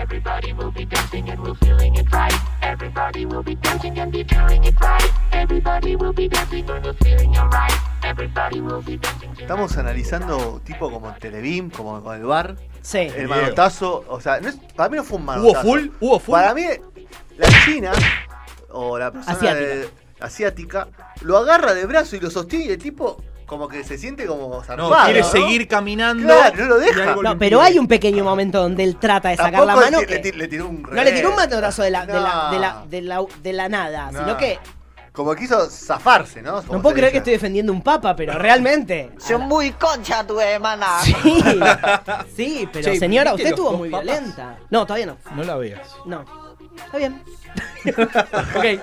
Everybody 0.00 0.52
will 0.52 0.70
be 0.70 0.84
dancing 0.86 1.28
and 1.28 1.40
we're 1.42 1.56
feeling 1.56 1.96
it 1.96 2.06
right. 2.12 2.32
Everybody 2.62 3.26
will 3.26 3.42
be 3.42 3.56
dancing 3.56 3.98
and 3.98 4.12
be 4.12 4.24
feeling 4.24 4.62
it 4.64 4.78
right. 4.80 5.10
Everybody 5.32 5.96
will 5.96 6.12
be 6.12 6.28
dancing 6.28 6.70
and 6.70 6.84
we're 6.84 6.94
feeling 7.02 7.36
alright. 7.36 7.72
Everybody 8.04 8.60
will 8.60 8.80
be 8.82 8.96
dancing. 8.96 9.30
Estamos 9.38 9.76
analizando 9.76 10.60
tipo 10.64 10.90
como 10.90 11.08
en 11.08 11.18
Telebeam, 11.18 11.70
como 11.70 12.00
con 12.02 12.16
el 12.16 12.24
bar. 12.26 12.54
Sí. 12.80 12.98
El 13.16 13.26
manotazo, 13.28 14.04
o 14.08 14.20
sea, 14.20 14.40
no 14.40 14.48
es- 14.48 14.56
para 14.76 14.88
mí 14.88 14.96
no 14.98 15.04
fue 15.04 15.16
un 15.18 15.24
¿Hubo 15.24 15.32
manotazo. 15.32 15.62
full? 15.66 15.88
¿Hubo 16.00 16.18
full? 16.20 16.32
Para 16.32 16.54
mí, 16.54 16.62
la 17.36 17.48
China, 17.64 17.92
o 18.70 18.98
la 18.98 19.10
persona 19.10 19.32
Asiática. 19.36 19.64
de- 19.64 19.90
asiática, 20.20 20.88
lo 21.22 21.36
agarra 21.38 21.74
de 21.74 21.86
brazo 21.86 22.14
y 22.16 22.20
lo 22.20 22.30
sostiene 22.30 22.66
y 22.66 22.68
el 22.70 22.78
tipo 22.78 23.22
como 23.48 23.66
que 23.66 23.82
se 23.82 23.98
siente 23.98 24.26
como 24.26 24.48
No, 24.48 24.62
zarpado. 24.62 25.04
quiere 25.06 25.20
¿no? 25.22 25.26
seguir 25.26 25.66
caminando. 25.66 26.22
Claro, 26.32 26.56
no 26.56 26.64
lo 26.66 26.78
deja. 26.78 27.16
No, 27.16 27.36
pero 27.36 27.60
hay 27.60 27.78
un 27.80 27.88
pequeño 27.88 28.22
momento 28.22 28.60
donde 28.62 28.84
él 28.84 28.94
trata 28.96 29.30
de 29.30 29.36
sacar 29.36 29.66
la 29.66 29.74
mano. 29.74 30.00
le, 30.02 30.06
que- 30.06 30.20
le- 30.32 30.38
le 30.38 30.48
tiró 30.48 30.68
un 30.68 30.82
no 30.82 31.02
le 31.02 31.10
tiró 31.12 31.30
un 31.30 31.36
manotazo 31.36 31.82
de 31.82 31.90
la, 31.90 32.06
de 32.06 32.12
la, 32.20 32.48
de 32.52 32.58
la, 32.60 32.84
de 32.88 33.02
la, 33.02 33.24
de 33.42 33.52
la 33.52 33.68
nada, 33.68 34.12
No. 34.12 34.20
sino 34.20 34.36
que 34.36 34.58
Como 35.12 35.34
quiso 35.34 35.68
zafarse, 35.68 36.42
¿no? 36.42 36.62
Como 36.62 36.74
no 36.74 36.82
puedo 36.82 36.94
creer 36.94 37.10
que 37.10 37.18
estoy 37.18 37.32
defendiendo 37.32 37.72
un 37.72 37.82
papa, 37.82 38.14
pero 38.14 38.34
realmente. 38.38 39.10
Son 39.18 39.40
muy 39.48 39.72
concha 39.72 40.24
tu 40.24 40.38
hermana. 40.38 40.86
Sí, 41.02 41.42
sí, 42.36 42.68
pero 42.72 42.84
Che, 42.92 42.98
señora, 42.98 43.32
¿viste 43.32 43.44
usted 43.48 43.56
estuvo 43.56 43.76
muy 43.78 43.90
papas? 43.90 44.04
violenta. 44.06 44.56
No, 44.70 44.86
todavía 44.86 45.06
no. 45.06 45.16
No 45.34 45.42
la 45.42 45.56
veas. 45.56 45.88
No. 46.06 46.47
Está 46.84 46.96
bien. 46.98 47.22
ok. 47.98 48.82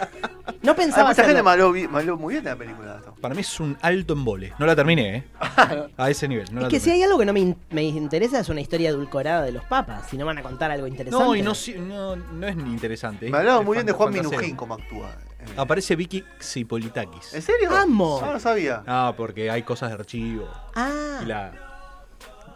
No 0.61 0.71
Hay 0.71 0.77
pensaba 0.77 1.09
mucha 1.09 1.23
gente 1.23 1.41
maló, 1.43 1.71
vi- 1.71 1.87
maló 1.87 2.17
muy 2.17 2.35
bien 2.35 2.45
la 2.45 2.55
película. 2.55 2.97
esto. 2.99 3.13
Para 3.21 3.33
mí 3.35 3.41
es 3.41 3.59
un 3.59 3.77
alto 3.81 4.13
embole. 4.13 4.53
No 4.59 4.65
la 4.65 4.75
terminé, 4.75 5.17
¿eh? 5.17 5.23
A 5.97 6.09
ese 6.09 6.27
nivel. 6.27 6.47
No 6.53 6.61
Es 6.61 6.67
que 6.67 6.79
si 6.79 6.85
terminé. 6.85 7.03
hay 7.03 7.03
algo 7.09 7.19
que 7.19 7.25
no 7.25 7.33
me, 7.33 7.39
in- 7.39 7.57
me 7.71 7.83
interesa 7.83 8.39
es 8.39 8.49
una 8.49 8.61
historia 8.61 8.89
edulcorada 8.89 9.43
de 9.43 9.51
los 9.51 9.63
papas. 9.65 10.07
Si 10.09 10.17
no 10.17 10.25
van 10.25 10.37
a 10.37 10.43
contar 10.43 10.71
algo 10.71 10.87
interesante. 10.87 11.25
No, 11.25 11.35
y 11.35 11.41
no, 11.41 11.55
si- 11.55 11.73
no, 11.75 12.15
no 12.15 12.47
es 12.47 12.55
ni 12.55 12.69
interesante. 12.71 13.29
Me 13.29 13.37
hablaba 13.37 13.59
Es 13.59 13.65
muy 13.65 13.75
bien 13.75 13.85
de 13.85 13.93
fan- 13.93 13.97
Juan. 13.97 14.13
Minujín 14.13 14.55
como 14.55 14.75
actúa. 14.75 15.11
Eh, 15.39 15.45
Aparece 15.57 15.95
Vicky 15.95 16.23
Xipolitakis. 16.39 17.33
¿En 17.33 17.41
serio? 17.41 17.69
Amo. 17.75 18.19
No 18.23 18.33
lo 18.33 18.39
sabía. 18.39 18.83
Ah, 18.87 19.13
porque 19.15 19.49
hay 19.51 19.63
cosas 19.63 19.89
de 19.89 19.95
archivo. 19.95 20.47
Ah, 20.75 21.19
Y 21.23 21.25
la. 21.25 21.51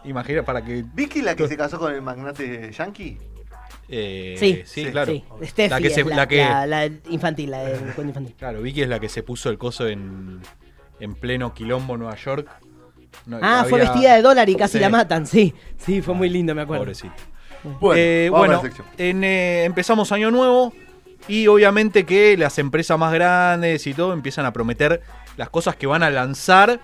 Imagina 0.04 0.42
para 0.44 0.64
que. 0.64 0.84
¿Vicky 0.94 1.22
la 1.22 1.34
que 1.36 1.46
se 1.48 1.56
casó 1.56 1.78
con 1.78 1.92
el 1.92 2.02
magnate 2.02 2.72
yankee? 2.72 3.18
Eh, 3.90 4.36
sí, 4.38 4.62
sí, 4.64 4.86
claro. 4.90 5.12
Sí, 5.12 5.24
Steffi 5.42 5.68
La 5.70 5.80
que 5.80 5.86
es 5.88 6.06
la, 6.06 6.16
la 6.16 6.28
que- 6.28 6.36
la- 6.38 6.66
la 6.66 6.86
infantil, 7.10 7.50
la 7.50 7.58
del 7.64 7.78
cuento 7.94 8.08
infantil. 8.10 8.34
Claro, 8.38 8.62
Vicky 8.62 8.82
es 8.82 8.88
la 8.88 9.00
que 9.00 9.08
se 9.08 9.22
puso 9.22 9.50
el 9.50 9.58
coso 9.58 9.88
en, 9.88 10.40
en 11.00 11.14
pleno 11.14 11.52
quilombo 11.54 11.96
Nueva 11.96 12.16
York. 12.16 12.48
No, 13.26 13.38
Ah, 13.42 13.66
fue 13.68 13.80
vestida 13.80 14.14
de 14.14 14.22
dólar 14.22 14.48
y 14.48 14.54
casi 14.54 14.74
Sí. 14.74 14.78
la 14.80 14.88
matan, 14.88 15.26
sí. 15.26 15.52
Sí, 15.78 16.00
fue 16.02 16.14
muy 16.14 16.28
lindo, 16.28 16.54
me 16.54 16.62
acuerdo. 16.62 16.82
Pobrecito. 16.84 17.14
Bueno, 17.80 17.94
Eh, 18.00 18.28
bueno, 18.30 18.62
en, 18.96 19.24
eh, 19.24 19.64
empezamos 19.64 20.12
año 20.12 20.30
nuevo 20.30 20.72
y 21.28 21.46
obviamente 21.48 22.06
que 22.06 22.36
las 22.38 22.58
empresas 22.58 22.98
más 22.98 23.12
grandes 23.12 23.86
y 23.86 23.92
todo 23.92 24.12
empiezan 24.14 24.46
a 24.46 24.52
prometer 24.52 25.02
las 25.36 25.50
cosas 25.50 25.76
que 25.76 25.86
van 25.86 26.02
a 26.02 26.08
lanzar 26.10 26.80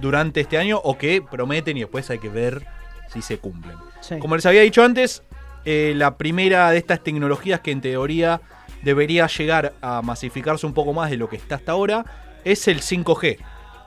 durante 0.00 0.40
este 0.40 0.56
año 0.56 0.80
o 0.82 0.96
que 0.96 1.20
prometen 1.20 1.76
y 1.76 1.80
después 1.80 2.08
hay 2.10 2.18
que 2.18 2.28
ver 2.30 2.66
si 3.12 3.20
se 3.20 3.38
cumplen. 3.38 3.76
Sí. 4.00 4.18
Como 4.18 4.34
les 4.36 4.46
había 4.46 4.62
dicho 4.62 4.82
antes, 4.82 5.22
eh, 5.64 5.94
la 5.96 6.16
primera 6.16 6.70
de 6.70 6.78
estas 6.78 7.02
tecnologías 7.02 7.60
que 7.60 7.70
en 7.70 7.80
teoría 7.80 8.40
debería 8.82 9.26
llegar 9.26 9.74
a 9.80 10.02
masificarse 10.02 10.66
un 10.66 10.74
poco 10.74 10.92
más 10.92 11.10
de 11.10 11.16
lo 11.16 11.28
que 11.28 11.36
está 11.36 11.54
hasta 11.56 11.72
ahora 11.72 12.04
es 12.44 12.68
el 12.68 12.80
5G. 12.80 13.38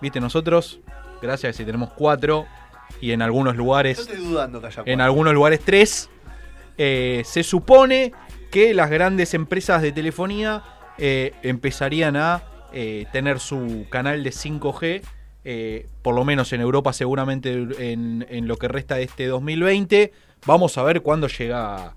Viste, 0.01 0.19
nosotros, 0.19 0.79
gracias 1.21 1.55
si 1.55 1.65
tenemos 1.65 1.91
4 1.93 2.45
y 3.01 3.11
en 3.11 3.21
algunos 3.21 3.55
lugares 3.55 3.99
estoy 3.99 4.17
dudando 4.17 4.59
que 4.59 4.67
haya 4.67 4.83
en 4.85 5.01
algunos 5.01 5.33
lugares 5.33 5.59
3. 5.63 6.09
Eh, 6.79 7.21
se 7.25 7.43
supone 7.43 8.13
que 8.51 8.73
las 8.73 8.89
grandes 8.89 9.33
empresas 9.33 9.81
de 9.81 9.91
telefonía 9.91 10.63
eh, 10.97 11.33
empezarían 11.43 12.15
a 12.15 12.43
tener 13.11 13.39
su 13.39 13.87
canal 13.89 14.23
de 14.23 14.29
5G, 14.29 15.01
eh, 15.49 15.87
por 16.01 16.13
lo 16.13 16.25
menos 16.25 16.51
en 16.51 16.59
Europa 16.59 16.91
seguramente 16.91 17.53
en, 17.53 18.25
en 18.29 18.49
lo 18.49 18.57
que 18.57 18.67
resta 18.67 18.95
de 18.95 19.03
este 19.03 19.27
2020. 19.27 20.11
Vamos 20.45 20.77
a 20.77 20.83
ver 20.83 21.01
cuándo 21.01 21.29
llega 21.29 21.93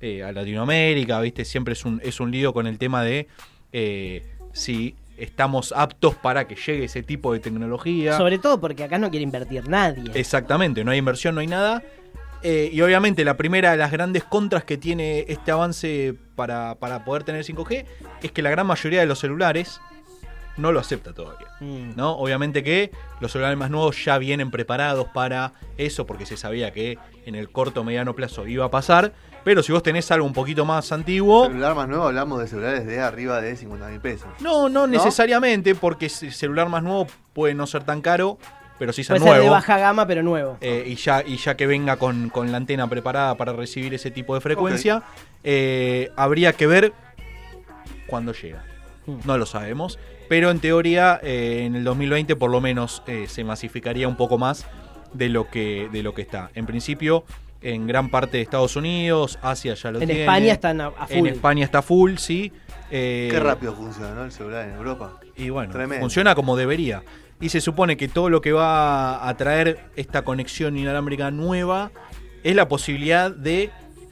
eh, 0.00 0.22
a 0.22 0.32
Latinoamérica, 0.32 1.20
¿viste? 1.20 1.44
Siempre 1.44 1.74
es 1.74 1.84
un, 1.84 2.00
es 2.02 2.18
un 2.18 2.30
lío 2.30 2.54
con 2.54 2.66
el 2.66 2.78
tema 2.78 3.02
de 3.02 3.28
eh, 3.74 4.24
si 4.54 4.96
estamos 5.18 5.74
aptos 5.76 6.14
para 6.14 6.48
que 6.48 6.54
llegue 6.54 6.84
ese 6.84 7.02
tipo 7.02 7.34
de 7.34 7.40
tecnología. 7.40 8.16
Sobre 8.16 8.38
todo 8.38 8.58
porque 8.58 8.84
acá 8.84 8.96
no 8.96 9.10
quiere 9.10 9.24
invertir 9.24 9.68
nadie. 9.68 10.10
Exactamente, 10.14 10.82
no 10.82 10.90
hay 10.90 10.98
inversión, 10.98 11.34
no 11.34 11.42
hay 11.42 11.46
nada. 11.46 11.82
Eh, 12.42 12.70
y 12.72 12.80
obviamente 12.80 13.22
la 13.22 13.36
primera 13.36 13.72
de 13.72 13.76
las 13.76 13.92
grandes 13.92 14.24
contras 14.24 14.64
que 14.64 14.78
tiene 14.78 15.26
este 15.28 15.50
avance 15.50 16.14
para, 16.36 16.76
para 16.76 17.04
poder 17.04 17.24
tener 17.24 17.44
5G 17.44 17.84
es 18.22 18.32
que 18.32 18.40
la 18.40 18.48
gran 18.48 18.66
mayoría 18.66 19.00
de 19.00 19.06
los 19.06 19.18
celulares 19.18 19.78
no 20.56 20.72
lo 20.72 20.80
acepta 20.80 21.12
todavía. 21.12 21.48
Mm. 21.60 21.96
¿no? 21.96 22.12
Obviamente 22.12 22.62
que 22.62 22.90
los 23.20 23.32
celulares 23.32 23.58
más 23.58 23.70
nuevos 23.70 24.04
ya 24.04 24.18
vienen 24.18 24.50
preparados 24.50 25.08
para 25.08 25.52
eso 25.76 26.06
porque 26.06 26.26
se 26.26 26.36
sabía 26.36 26.72
que 26.72 26.98
en 27.26 27.34
el 27.34 27.50
corto 27.50 27.80
o 27.80 27.84
mediano 27.84 28.14
plazo 28.14 28.46
iba 28.46 28.64
a 28.64 28.70
pasar. 28.70 29.12
Pero 29.44 29.62
si 29.62 29.72
vos 29.72 29.82
tenés 29.82 30.10
algo 30.10 30.26
un 30.26 30.32
poquito 30.32 30.64
más 30.64 30.90
antiguo, 30.90 31.46
celular 31.46 31.74
más 31.74 31.86
nuevo 31.86 32.04
hablamos 32.04 32.40
de 32.40 32.46
celulares 32.46 32.86
de 32.86 33.00
arriba 33.00 33.42
de 33.42 33.54
50 33.56 33.88
mil 33.88 34.00
pesos. 34.00 34.28
no, 34.40 34.70
no 34.70 34.86
necesariamente 34.86 35.74
porque 35.74 36.06
el 36.06 36.32
celular 36.32 36.70
más 36.70 36.82
nuevo 36.82 37.06
puede 37.34 37.52
no 37.52 37.66
ser 37.66 37.84
tan 37.84 38.00
caro, 38.00 38.38
pero 38.78 38.92
sí 38.92 39.04
ser 39.04 39.18
Puede 39.18 39.24
ser 39.24 39.38
nuevo. 39.40 39.44
de 39.44 39.50
baja 39.50 39.78
gama, 39.78 40.06
pero 40.06 40.22
nuevo. 40.22 40.56
Eh, 40.60 40.84
y, 40.86 40.94
ya, 40.96 41.22
y 41.24 41.36
ya 41.36 41.56
que 41.56 41.66
venga 41.66 41.96
con, 41.96 42.30
con 42.30 42.50
la 42.50 42.56
antena 42.56 42.88
preparada 42.88 43.34
para 43.36 43.52
recibir 43.52 43.92
ese 43.92 44.10
tipo 44.10 44.34
de 44.34 44.40
frecuencia, 44.40 45.02
eh, 45.42 46.10
habría 46.16 46.54
que 46.54 46.66
ver 46.66 46.92
cuándo 48.06 48.32
llega. 48.32 48.64
Hmm. 49.06 49.18
No 49.24 49.38
lo 49.38 49.46
sabemos. 49.46 49.98
Pero 50.28 50.50
en 50.50 50.58
teoría, 50.60 51.20
eh, 51.22 51.62
en 51.66 51.76
el 51.76 51.84
2020 51.84 52.36
por 52.36 52.50
lo 52.50 52.60
menos 52.60 53.02
eh, 53.06 53.26
se 53.28 53.44
masificaría 53.44 54.08
un 54.08 54.16
poco 54.16 54.38
más 54.38 54.66
de 55.12 55.28
lo 55.28 55.48
que, 55.50 55.88
de 55.92 56.02
lo 56.02 56.14
que 56.14 56.22
está. 56.22 56.50
En 56.54 56.66
principio, 56.66 57.24
en 57.60 57.86
gran 57.86 58.08
parte 58.10 58.38
de 58.38 58.42
Estados 58.42 58.76
Unidos, 58.76 59.38
Asia 59.42 59.74
ya 59.74 59.90
lo 59.90 60.00
En 60.00 60.06
tiene. 60.06 60.22
España 60.22 60.52
están 60.52 60.80
a, 60.80 60.86
a 60.88 61.06
En 61.08 61.20
full. 61.20 61.28
España 61.28 61.64
está 61.64 61.82
full, 61.82 62.16
sí. 62.16 62.52
Eh, 62.90 63.28
Qué 63.30 63.40
rápido 63.40 63.74
funciona, 63.74 64.14
¿no? 64.14 64.24
El 64.24 64.32
celular 64.32 64.68
en 64.68 64.74
Europa. 64.76 65.18
y 65.36 65.50
bueno, 65.50 65.72
Tremendo. 65.72 66.00
funciona 66.02 66.34
como 66.34 66.56
debería. 66.56 67.02
Y 67.40 67.48
se 67.50 67.60
supone 67.60 67.96
que 67.96 68.08
todo 68.08 68.30
lo 68.30 68.40
que 68.40 68.52
va 68.52 69.28
a 69.28 69.36
traer 69.36 69.86
esta 69.96 70.22
conexión 70.22 70.76
inalámbrica 70.78 71.30
nueva 71.30 71.90
es 72.44 72.54
la 72.54 72.68
posibilidad 72.68 73.30
de 73.30 73.70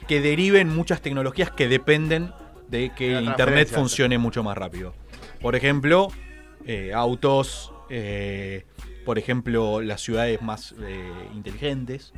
que 0.09 0.21
deriven 0.21 0.75
muchas 0.75 1.01
tecnologías 1.01 1.51
que 1.51 1.69
dependen 1.69 2.33
de 2.69 2.91
que 2.91 3.09
De 3.11 3.21
la 3.21 3.31
Internet 3.31 3.69
funcione 3.69 4.19
mucho 4.19 4.43
más 4.43 4.57
rápido. 4.59 4.95
Por 5.43 5.57
ejemplo, 5.57 6.09
eh, 6.65 6.93
autos, 6.95 7.73
eh, 7.91 8.65
por 9.05 9.19
ejemplo, 9.19 9.81
las 9.81 10.01
ciudades 10.01 10.41
más 10.41 10.75
eh, 10.81 11.11
inteligentes 11.35 12.13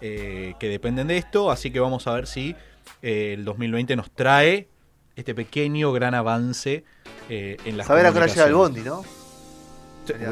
eh, 0.00 0.54
que 0.60 0.68
dependen 0.68 1.08
de 1.08 1.16
esto. 1.16 1.50
Así 1.50 1.70
que 1.70 1.80
vamos 1.80 2.06
a 2.06 2.12
ver 2.12 2.26
si 2.26 2.54
eh, 3.02 3.32
el 3.32 3.44
2020 3.46 3.96
nos 3.96 4.10
trae 4.10 4.68
este 5.16 5.34
pequeño 5.34 5.92
gran 5.92 6.14
avance 6.14 6.84
eh, 7.30 7.56
en 7.64 7.78
las 7.78 7.86
Saber 7.86 8.04
a 8.06 8.12
qué 8.12 8.18
hora 8.18 8.26
llega 8.26 8.44
el 8.46 8.54
bondi, 8.54 8.82
¿no? 8.82 9.02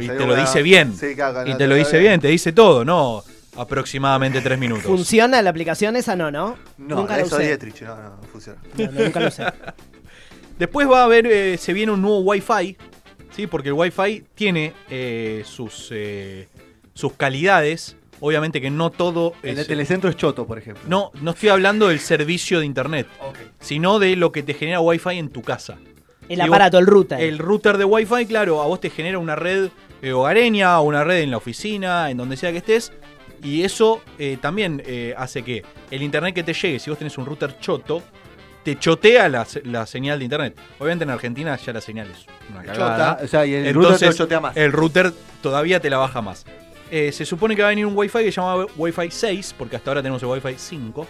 Y 0.00 0.06
te 0.06 0.26
lo 0.26 0.36
dice 0.36 0.62
bien. 0.62 0.94
Sí, 0.94 1.14
claro, 1.14 1.32
claro, 1.34 1.50
y 1.50 1.56
te 1.56 1.66
lo 1.66 1.74
dice 1.74 1.98
bien, 1.98 2.20
te 2.20 2.28
dice 2.28 2.52
todo, 2.52 2.84
¿no? 2.84 3.24
Aproximadamente 3.56 4.40
tres 4.40 4.58
minutos. 4.58 4.84
¿Funciona 4.84 5.40
la 5.40 5.50
aplicación 5.50 5.96
esa? 5.96 6.14
No, 6.14 6.30
¿no? 6.30 6.56
No, 6.76 6.96
nunca 6.96 7.18
eso 7.18 7.36
usé. 7.36 7.46
Dietrich, 7.46 7.82
no, 7.82 7.96
no, 7.96 8.16
no 8.16 8.22
funciona. 8.24 8.60
No, 8.76 8.92
no, 8.92 9.00
nunca 9.04 9.20
lo 9.20 9.28
usé. 9.28 9.44
Después 10.58 10.88
va 10.88 11.00
a 11.02 11.04
haber, 11.04 11.26
eh, 11.26 11.56
se 11.58 11.72
viene 11.72 11.92
un 11.92 12.00
nuevo 12.02 12.20
Wi-Fi, 12.20 12.76
¿sí? 13.30 13.46
Porque 13.46 13.68
el 13.68 13.74
Wi-Fi 13.74 14.24
tiene 14.34 14.72
eh, 14.90 15.42
sus, 15.44 15.88
eh, 15.90 16.48
sus 16.94 17.12
calidades. 17.14 17.96
Obviamente 18.20 18.60
que 18.60 18.70
no 18.70 18.90
todo 18.90 19.32
El 19.42 19.56
de 19.56 19.62
es- 19.62 19.66
Telecentro 19.68 20.08
es 20.08 20.16
choto, 20.16 20.46
por 20.46 20.56
ejemplo. 20.58 20.82
No, 20.88 21.10
no 21.20 21.32
estoy 21.32 21.48
hablando 21.48 21.88
del 21.88 21.98
servicio 21.98 22.60
de 22.60 22.66
internet, 22.66 23.06
sino 23.60 23.98
de 23.98 24.14
lo 24.16 24.30
que 24.32 24.42
te 24.42 24.54
genera 24.54 24.80
Wi-Fi 24.80 25.18
en 25.18 25.28
tu 25.30 25.42
casa. 25.42 25.76
El 26.28 26.40
aparato, 26.40 26.78
el 26.78 26.86
router. 26.86 27.20
El 27.20 27.38
router 27.38 27.76
de 27.76 27.84
Wi-Fi, 27.84 28.24
claro, 28.26 28.62
a 28.62 28.66
vos 28.66 28.80
te 28.80 28.88
genera 28.88 29.18
una 29.18 29.34
red 29.36 29.68
eh, 30.00 30.12
hogareña, 30.12 30.80
o 30.80 30.84
una 30.84 31.02
red 31.04 31.20
en 31.22 31.30
la 31.32 31.36
oficina, 31.36 32.08
en 32.10 32.16
donde 32.16 32.36
sea 32.36 32.50
que 32.52 32.58
estés. 32.58 32.92
Y 33.42 33.62
eso 33.62 34.00
eh, 34.18 34.38
también 34.40 34.82
eh, 34.86 35.14
hace 35.18 35.42
que 35.42 35.62
el 35.90 36.02
internet 36.02 36.34
que 36.34 36.42
te 36.44 36.54
llegue, 36.54 36.78
si 36.78 36.88
vos 36.88 36.98
tenés 36.98 37.18
un 37.18 37.26
router 37.26 37.58
choto, 37.58 38.02
te 38.64 38.78
chotea 38.78 39.28
la, 39.28 39.46
la 39.64 39.86
señal 39.86 40.18
de 40.18 40.24
internet. 40.24 40.56
Obviamente 40.78 41.04
en 41.04 41.10
Argentina 41.10 41.56
ya 41.56 41.72
la 41.72 41.80
señal 41.80 42.08
es 42.10 42.26
una 42.50 42.62
cagada. 42.64 43.14
Chota, 43.14 43.24
o 43.24 43.28
sea, 43.28 43.46
y 43.46 43.54
el 43.54 43.74
router 43.74 43.98
te 43.98 44.14
chotea 44.14 44.40
más. 44.40 44.56
El 44.56 44.72
router 44.72 45.12
todavía 45.42 45.80
te 45.80 45.90
la 45.90 45.98
baja 45.98 46.22
más. 46.22 46.44
Eh, 46.90 47.12
se 47.12 47.24
supone 47.24 47.54
que 47.56 47.62
va 47.62 47.68
a 47.68 47.70
venir 47.70 47.86
un 47.86 47.96
Wi-Fi 47.96 48.18
que 48.24 48.32
se 48.32 48.40
llama 48.40 48.66
Wi-Fi 48.76 49.10
6, 49.10 49.54
porque 49.58 49.76
hasta 49.76 49.90
ahora 49.90 50.02
tenemos 50.02 50.22
el 50.22 50.28
Wi-Fi 50.28 50.54
5. 50.56 51.06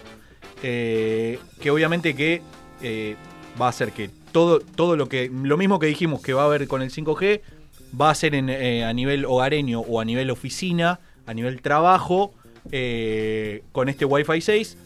eh, 0.63 1.39
que 1.61 1.71
obviamente 1.71 2.15
que 2.15 2.43
eh, 2.83 3.17
va 3.61 3.67
a 3.67 3.69
hacer 3.71 3.93
que 3.93 4.11
todo, 4.33 4.61
todo 4.61 4.97
lo 4.97 5.09
que. 5.09 5.31
Lo 5.33 5.57
mismo 5.57 5.79
que 5.79 5.87
dijimos 5.87 6.23
que 6.23 6.33
va 6.33 6.43
a 6.43 6.47
haber 6.47 6.67
con 6.69 6.83
el 6.83 6.91
5G, 6.91 7.41
va 8.01 8.11
a 8.11 8.15
ser 8.15 8.35
en, 8.35 8.51
a 8.51 8.93
nivel 8.93 9.25
hogareño 9.27 9.81
o 9.81 10.01
a 10.01 10.05
nivel 10.05 10.31
oficina, 10.31 11.01
a 11.27 11.35
nivel 11.35 11.61
trabajo, 11.61 12.33
eh, 12.73 13.63
con 13.73 13.89
este 13.89 14.05
Wi-Fi 14.05 14.41
6, 14.41 14.77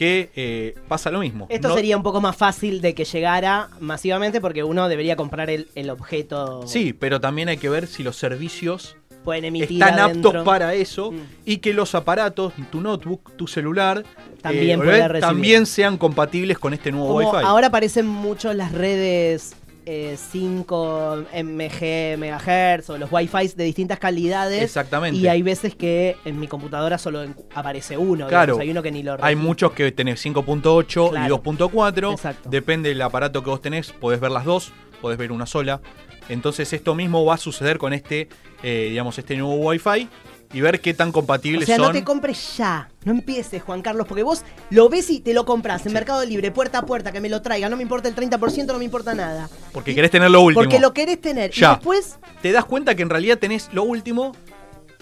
que 0.00 0.30
eh, 0.34 0.74
pasa 0.88 1.10
lo 1.10 1.20
mismo. 1.20 1.46
Esto 1.50 1.68
No- 1.68 1.74
sería 1.74 1.94
un 1.94 2.02
poco 2.02 2.22
más 2.22 2.34
fácil 2.34 2.80
de 2.80 2.94
que 2.94 3.04
llegara 3.04 3.68
masivamente 3.80 4.40
porque 4.40 4.64
uno 4.64 4.88
debería 4.88 5.14
comprar 5.14 5.50
el, 5.50 5.68
el 5.74 5.90
objeto. 5.90 6.66
Sí, 6.66 6.94
pero 6.94 7.20
también 7.20 7.50
hay 7.50 7.58
que 7.58 7.68
ver 7.68 7.86
si 7.86 8.02
los 8.02 8.16
servicios 8.16 8.96
Pueden 9.24 9.44
emitir 9.44 9.82
están 9.82 9.98
adentro. 9.98 10.30
aptos 10.30 10.44
para 10.46 10.72
eso 10.72 11.12
Mm. 11.12 11.18
y 11.44 11.58
que 11.58 11.74
los 11.74 11.94
aparatos, 11.94 12.54
tu 12.72 12.80
notebook, 12.80 13.36
tu 13.36 13.46
celular, 13.46 14.02
También 14.40 14.80
eh, 14.80 15.06
recibir. 15.06 15.20
también 15.20 15.66
sean 15.66 15.98
compatibles 15.98 16.58
con 16.58 16.72
este 16.72 16.90
nuevo 16.90 17.08
Como 17.08 17.30
Wi-Fi. 17.32 17.44
ahora 17.44 17.66
aparecen 17.66 18.06
mucho 18.06 18.54
las 18.54 18.72
redes 18.72 19.54
eh, 19.92 20.16
5 20.16 21.24
MG, 21.42 22.16
megahertz 22.16 22.90
o 22.90 22.96
los 22.98 23.10
Wi-Fi 23.10 23.48
de 23.56 23.64
distintas 23.64 23.98
calidades. 23.98 24.62
Exactamente. 24.62 25.18
Y 25.18 25.26
hay 25.26 25.42
veces 25.42 25.74
que 25.74 26.16
en 26.24 26.38
mi 26.38 26.46
computadora 26.46 26.96
solo 26.96 27.24
aparece 27.56 27.98
uno. 27.98 28.28
Claro. 28.28 28.52
digamos, 28.52 28.62
hay 28.62 28.70
uno 28.70 28.82
que 28.84 28.92
ni 28.92 29.02
lo 29.02 29.16
Hay 29.20 29.34
muchos 29.34 29.72
que 29.72 29.90
tenés 29.90 30.24
5.8 30.24 31.08
y 31.08 31.10
Claro. 31.10 31.42
2.4. 31.42 32.12
Exacto. 32.12 32.48
Depende 32.48 32.90
del 32.90 33.02
aparato 33.02 33.42
que 33.42 33.50
vos 33.50 33.60
tenés, 33.60 33.90
podés 33.90 34.20
ver 34.20 34.30
las 34.30 34.44
dos, 34.44 34.72
podés 35.00 35.18
ver 35.18 35.32
una 35.32 35.46
sola. 35.46 35.80
Entonces 36.28 36.72
esto 36.72 36.94
mismo 36.94 37.24
va 37.24 37.34
a 37.34 37.38
suceder 37.38 37.78
con 37.78 37.92
este, 37.92 38.28
eh, 38.62 38.86
digamos, 38.90 39.18
este 39.18 39.36
nuevo 39.36 39.56
Wi-Fi 39.56 40.08
y 40.52 40.60
ver 40.60 40.80
qué 40.80 40.94
tan 40.94 41.10
O 41.10 41.12
compatibles 41.12 41.66
sea, 41.66 41.78
no 41.78 41.84
son. 41.84 41.92
te 41.92 42.04
compres 42.04 42.56
ya. 42.56 42.88
No 43.04 43.12
empieces, 43.12 43.62
Juan 43.62 43.82
Carlos, 43.82 44.06
porque 44.08 44.22
vos 44.22 44.42
lo 44.70 44.88
ves 44.88 45.08
y 45.10 45.20
te 45.20 45.32
lo 45.32 45.44
compras 45.44 45.86
en 45.86 45.92
Mercado 45.92 46.24
Libre, 46.24 46.50
puerta 46.50 46.78
a 46.78 46.86
puerta, 46.86 47.12
que 47.12 47.20
me 47.20 47.28
lo 47.28 47.40
traiga. 47.40 47.68
No 47.68 47.76
me 47.76 47.82
importa 47.82 48.08
el 48.08 48.14
30%, 48.16 48.66
no 48.66 48.78
me 48.78 48.84
importa 48.84 49.14
nada. 49.14 49.48
Porque 49.72 49.94
querés 49.94 50.10
tener 50.10 50.30
lo 50.30 50.40
último. 50.42 50.62
Porque 50.62 50.78
lo 50.80 50.92
querés 50.92 51.20
tener. 51.20 51.50
Ya. 51.52 51.68
Y 51.72 51.74
después 51.76 52.18
Te 52.42 52.52
das 52.52 52.64
cuenta 52.64 52.94
que 52.94 53.02
en 53.02 53.10
realidad 53.10 53.38
tenés 53.38 53.70
lo 53.72 53.84
último, 53.84 54.34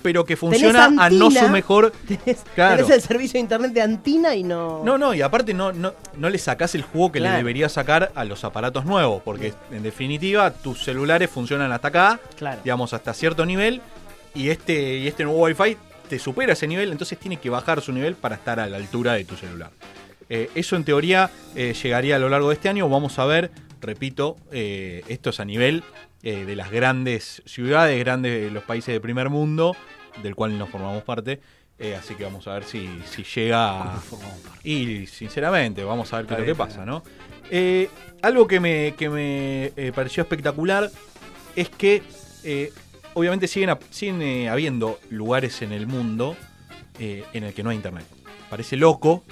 pero 0.03 0.25
que 0.25 0.37
funciona 0.37 0.85
a 0.99 1.11
no 1.11 1.31
su 1.31 1.49
mejor. 1.49 1.93
Tenés, 2.07 2.45
Claro. 2.55 2.77
tenés 2.85 2.91
el 2.93 3.03
servicio 3.03 3.33
de 3.35 3.41
internet 3.41 3.73
de 3.73 3.83
Antina 3.83 4.35
y 4.37 4.45
no. 4.45 4.85
No, 4.85 4.97
no, 4.97 5.13
y 5.13 5.23
aparte 5.23 5.55
no, 5.55 5.73
no, 5.73 5.93
no 6.17 6.31
le 6.31 6.39
sacás 6.39 6.75
el 6.77 6.83
juego 6.83 7.11
que 7.11 7.19
Claro. 7.19 7.33
le 7.33 7.39
deberías 7.39 7.73
sacar 7.73 8.13
a 8.15 8.25
los 8.25 8.45
aparatos 8.45 8.85
nuevos, 8.85 9.23
porque 9.25 9.55
en 9.73 9.83
definitiva 9.83 10.53
tus 10.53 10.85
celulares 10.85 11.29
funcionan 11.31 11.73
hasta 11.73 11.89
acá, 11.89 12.21
Claro. 12.37 12.61
digamos 12.63 12.93
hasta 12.93 13.13
cierto 13.13 13.45
nivel, 13.45 13.81
y 14.39 14.51
este, 14.51 14.99
y 14.99 15.09
este 15.09 15.25
nuevo 15.25 15.41
Wi-Fi 15.41 15.77
te 16.09 16.19
supera 16.21 16.53
ese 16.53 16.69
nivel, 16.69 16.93
entonces 16.93 17.19
tiene 17.19 17.39
que 17.39 17.51
bajar 17.51 17.83
su 17.83 17.93
nivel 17.93 18.15
para 18.15 18.37
estar 18.37 18.61
a 18.61 18.69
la 18.69 18.77
altura 18.77 19.15
de 19.15 19.25
tu 19.25 19.35
celular. 19.37 19.73
Eh, 20.31 20.49
eso 20.55 20.77
en 20.77 20.85
teoría 20.85 21.31
eh, 21.57 21.75
llegaría 21.75 22.17
a 22.17 22.19
lo 22.21 22.29
largo 22.29 22.49
de 22.49 22.55
este 22.55 22.69
año, 22.69 22.89
vamos 22.89 23.19
a 23.19 23.25
ver, 23.25 23.51
repito, 23.81 24.37
eh, 24.53 25.03
esto 25.09 25.31
es 25.31 25.41
a 25.41 25.45
nivel 25.45 25.83
de 26.23 26.57
las 26.57 26.71
grandes 26.71 27.43
ciudades, 27.47 27.99
grandes 28.01 28.43
de 28.43 28.51
los 28.51 28.65
países 28.65 28.93
de 28.93 29.01
primer 29.01 29.31
mundo, 29.31 29.75
del 30.23 30.35
cual 30.35 30.59
nos 30.59 30.69
formamos 30.69 31.03
parte. 31.05 31.41
así 31.97 32.17
que 32.17 32.25
vamos 32.25 32.47
a 32.49 32.55
ver 32.55 32.65
si, 32.65 32.91
si 33.07 33.23
llega 33.23 33.95
a, 33.95 34.03
y 34.63 35.07
sinceramente, 35.07 35.85
vamos 35.85 36.13
a 36.13 36.17
ver 36.17 36.27
qué 36.27 36.35
es 36.35 36.41
lo 36.41 36.47
que 36.47 36.55
pasa, 36.57 36.85
¿no? 36.85 37.03
Algo 38.21 38.47
que 38.47 38.61
me, 38.61 38.95
que 38.99 39.09
me 39.09 39.93
pareció 39.93 40.25
espectacular 40.25 40.91
es 41.55 41.71
que 41.71 42.03
obviamente 43.19 43.49
siguen, 43.49 44.23
eh, 44.23 44.49
habiendo 44.49 44.99
lugares 45.11 45.63
en 45.63 45.73
el 45.73 45.87
mundo 45.87 46.37
eh, 46.99 47.25
en 47.33 47.45
el 47.45 47.53
que 47.53 47.63
no 47.63 47.71
hay 47.71 47.77
internet. 47.77 48.07
Parece 48.49 48.77
loco, 48.77 49.25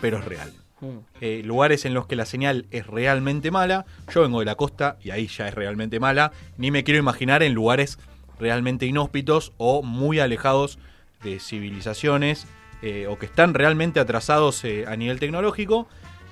pero 0.00 0.18
es 0.18 0.24
real. 0.24 0.52
Mm. 0.80 0.98
Eh, 1.20 1.42
lugares 1.44 1.84
en 1.84 1.94
los 1.94 2.06
que 2.06 2.16
la 2.16 2.24
señal 2.24 2.66
es 2.70 2.86
realmente 2.86 3.50
mala. 3.50 3.86
Yo 4.12 4.22
vengo 4.22 4.38
de 4.40 4.46
la 4.46 4.54
costa 4.54 4.96
y 5.02 5.10
ahí 5.10 5.26
ya 5.26 5.48
es 5.48 5.54
realmente 5.54 5.98
mala. 6.00 6.32
Ni 6.56 6.70
me 6.70 6.84
quiero 6.84 6.98
imaginar 6.98 7.42
en 7.42 7.54
lugares 7.54 7.98
realmente 8.38 8.86
inhóspitos 8.86 9.52
o 9.56 9.82
muy 9.82 10.20
alejados 10.20 10.78
de 11.22 11.40
civilizaciones 11.40 12.46
eh, 12.82 13.06
o 13.08 13.18
que 13.18 13.26
están 13.26 13.54
realmente 13.54 13.98
atrasados 13.98 14.64
eh, 14.64 14.84
a 14.86 14.96
nivel 14.96 15.18
tecnológico. 15.18 15.88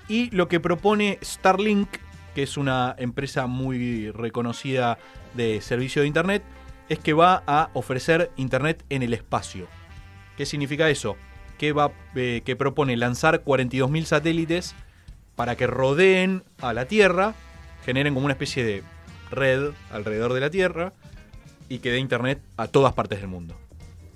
Y 0.09 0.31
lo 0.31 0.47
que 0.47 0.61
propone 0.61 1.19
Starlink, 1.23 1.89
que 2.35 2.45
es 2.45 2.57
una 2.57 2.95
empresa 2.99 3.49
muy 3.49 4.13
reconocida 4.13 4.99
de 5.35 5.61
servicio 5.61 6.03
de 6.03 6.09
Internet, 6.09 6.45
es 6.89 6.99
que 6.99 7.13
va 7.13 7.43
a 7.47 7.71
ofrecer 7.75 8.31
Internet 8.37 8.85
en 8.91 9.03
el 9.03 9.13
espacio. 9.13 9.67
¿Qué 10.37 10.47
significa 10.47 10.89
eso? 10.91 11.17
Que, 11.59 11.73
va, 11.73 11.93
eh, 12.15 12.43
que 12.45 12.57
propone 12.57 12.97
lanzar 12.97 13.43
42.000 13.45 14.05
satélites 14.05 14.75
para 15.35 15.57
que 15.57 15.67
rodeen 15.67 16.45
a 16.61 16.73
la 16.73 16.87
Tierra, 16.87 17.35
generen 17.85 18.15
como 18.15 18.27
una 18.27 18.35
especie 18.35 18.65
de 18.65 18.83
red 19.31 19.73
alrededor 19.91 20.33
de 20.33 20.41
la 20.41 20.51
Tierra 20.51 20.93
y 21.69 21.79
que 21.79 21.91
dé 21.91 21.99
Internet 21.99 22.41
a 22.57 22.69
todas 22.69 22.93
partes 22.95 23.21
del 23.21 23.29
mundo. 23.29 23.59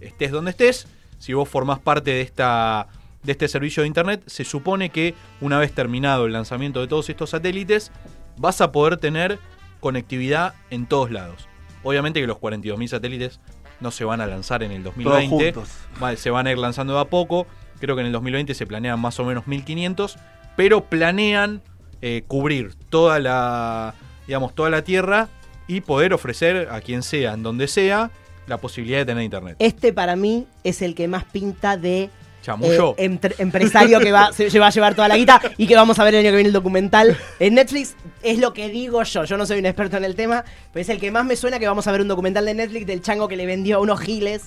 Estés 0.00 0.30
donde 0.30 0.52
estés, 0.52 0.86
si 1.18 1.34
vos 1.34 1.48
formás 1.48 1.78
parte 1.78 2.10
de, 2.10 2.20
esta, 2.22 2.88
de 3.22 3.32
este 3.32 3.48
servicio 3.48 3.82
de 3.82 3.88
Internet, 3.88 4.22
se 4.26 4.44
supone 4.44 4.90
que 4.90 5.14
una 5.40 5.58
vez 5.58 5.72
terminado 5.72 6.26
el 6.26 6.32
lanzamiento 6.32 6.80
de 6.80 6.88
todos 6.88 7.08
estos 7.10 7.30
satélites, 7.30 7.92
vas 8.36 8.60
a 8.60 8.72
poder 8.72 8.96
tener 8.96 9.38
conectividad 9.80 10.54
en 10.70 10.86
todos 10.86 11.10
lados. 11.10 11.49
Obviamente 11.82 12.20
que 12.20 12.26
los 12.26 12.38
42.000 12.38 12.88
satélites 12.88 13.40
no 13.80 13.90
se 13.90 14.04
van 14.04 14.20
a 14.20 14.26
lanzar 14.26 14.62
en 14.62 14.72
el 14.72 14.82
2020. 14.82 15.52
juntos. 15.52 15.68
Va- 16.02 16.16
Se 16.16 16.30
van 16.30 16.46
a 16.46 16.52
ir 16.52 16.58
lanzando 16.58 16.94
de 16.94 17.00
a 17.00 17.04
poco. 17.06 17.46
Creo 17.80 17.94
que 17.96 18.00
en 18.00 18.06
el 18.08 18.12
2020 18.12 18.54
se 18.54 18.66
planean 18.66 19.00
más 19.00 19.18
o 19.20 19.24
menos 19.24 19.46
1500. 19.46 20.18
Pero 20.56 20.84
planean 20.84 21.62
eh, 22.02 22.24
cubrir 22.26 22.74
toda 22.90 23.18
la, 23.18 23.94
digamos, 24.26 24.54
toda 24.54 24.68
la 24.70 24.82
Tierra 24.82 25.28
y 25.66 25.80
poder 25.80 26.12
ofrecer 26.12 26.68
a 26.70 26.80
quien 26.80 27.02
sea, 27.02 27.32
en 27.34 27.42
donde 27.42 27.68
sea, 27.68 28.10
la 28.46 28.58
posibilidad 28.58 28.98
de 28.98 29.04
tener 29.06 29.22
internet. 29.24 29.56
Este 29.60 29.92
para 29.92 30.16
mí 30.16 30.46
es 30.64 30.82
el 30.82 30.94
que 30.94 31.06
más 31.08 31.24
pinta 31.24 31.76
de 31.76 32.10
Chamullo. 32.42 32.94
eh, 32.96 33.18
empresario 33.38 34.00
que 34.00 34.12
va, 34.12 34.32
se 34.32 34.58
va 34.58 34.68
a 34.68 34.70
llevar 34.70 34.94
toda 34.94 35.08
la 35.08 35.16
guita 35.16 35.40
y 35.58 35.66
que 35.66 35.76
vamos 35.76 35.98
a 35.98 36.04
ver 36.04 36.14
el 36.14 36.20
año 36.20 36.30
que 36.30 36.36
viene 36.36 36.48
el 36.48 36.54
documental. 36.54 37.16
En 37.38 37.54
Netflix 37.54 37.94
es 38.22 38.38
lo 38.38 38.52
que 38.54 38.68
digo 38.68 39.02
yo. 39.02 39.24
Yo 39.24 39.36
no 39.36 39.44
soy 39.46 39.58
un 39.58 39.66
experto 39.66 39.96
en 39.96 40.04
el 40.04 40.14
tema, 40.14 40.44
pero 40.72 40.80
es 40.82 40.88
el 40.88 40.98
que 40.98 41.10
más 41.10 41.24
me 41.24 41.36
suena 41.36 41.58
que 41.58 41.66
vamos 41.66 41.86
a 41.86 41.92
ver 41.92 42.00
un 42.00 42.08
documental 42.08 42.44
de 42.46 42.54
Netflix 42.54 42.86
del 42.86 43.02
chango 43.02 43.28
que 43.28 43.36
le 43.36 43.46
vendió 43.46 43.76
a 43.76 43.80
unos 43.80 44.00
giles. 44.00 44.42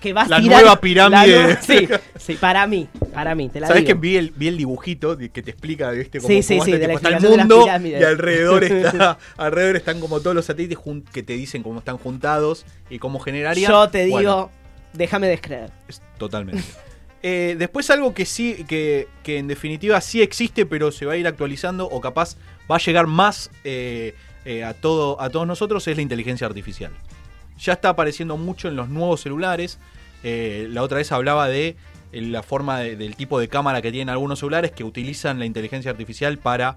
Que 0.00 0.12
va 0.12 0.22
a 0.22 0.28
La 0.28 0.40
tirar- 0.40 0.60
nueva 0.60 0.78
pirámide. 0.78 1.26
la 1.36 1.42
nueva- 1.46 1.62
sí, 1.62 1.88
sí, 2.18 2.34
para 2.34 2.66
mí, 2.66 2.86
para 3.14 3.34
mí, 3.34 3.48
te 3.48 3.60
la 3.60 3.66
¿Sabes 3.68 3.82
que 3.84 3.88
digo. 3.94 4.00
vi 4.00 4.16
el, 4.18 4.30
vi 4.36 4.48
el 4.48 4.58
dibujito 4.58 5.16
que 5.16 5.28
te 5.42 5.50
explica 5.50 5.90
¿viste? 5.90 6.18
Cómo, 6.18 6.28
Sí, 6.28 6.42
sí, 6.42 6.60
sí, 6.62 6.72
de 6.72 6.86
la 6.86 6.92
está 6.94 7.08
el 7.16 7.22
de 7.22 7.28
mundo 7.30 7.66
y 7.66 8.04
alrededor 8.04 8.62
está 8.64 9.16
alrededor 9.38 9.74
están 9.76 9.98
como 9.98 10.20
todos 10.20 10.36
los 10.36 10.44
satélites 10.44 10.78
que 11.12 11.22
te 11.22 11.32
dicen 11.32 11.62
cómo 11.62 11.78
están 11.78 11.96
juntados 11.96 12.66
y 12.90 12.98
cómo 12.98 13.18
generarían. 13.20 13.70
Yo 13.72 13.88
te 13.88 14.04
digo, 14.04 14.16
Bueno, 14.16 14.50
déjame 14.92 15.28
descreer. 15.28 15.70
es- 15.88 16.02
totalmente. 16.18 16.62
Eh, 17.28 17.56
después 17.58 17.90
algo 17.90 18.14
que 18.14 18.24
sí, 18.24 18.64
que, 18.68 19.08
que 19.24 19.38
en 19.38 19.48
definitiva 19.48 20.00
sí 20.00 20.22
existe, 20.22 20.64
pero 20.64 20.92
se 20.92 21.06
va 21.06 21.14
a 21.14 21.16
ir 21.16 21.26
actualizando 21.26 21.86
o 21.88 22.00
capaz 22.00 22.36
va 22.70 22.76
a 22.76 22.78
llegar 22.78 23.08
más 23.08 23.50
eh, 23.64 24.14
eh, 24.44 24.62
a, 24.62 24.74
todo, 24.74 25.20
a 25.20 25.28
todos 25.28 25.44
nosotros, 25.44 25.88
es 25.88 25.96
la 25.96 26.02
inteligencia 26.02 26.46
artificial. 26.46 26.92
Ya 27.58 27.72
está 27.72 27.88
apareciendo 27.88 28.36
mucho 28.36 28.68
en 28.68 28.76
los 28.76 28.88
nuevos 28.90 29.22
celulares. 29.22 29.80
La 30.22 30.82
otra 30.84 30.98
vez 30.98 31.10
hablaba 31.10 31.48
de 31.48 31.74
la 32.12 32.44
forma 32.44 32.78
de- 32.78 32.94
del 32.94 33.16
tipo 33.16 33.40
de 33.40 33.48
cámara 33.48 33.82
que 33.82 33.90
tienen 33.90 34.08
algunos 34.10 34.38
celulares 34.38 34.70
que 34.70 34.84
utilizan 34.84 35.40
la 35.40 35.46
inteligencia 35.46 35.90
artificial 35.90 36.38
para 36.38 36.76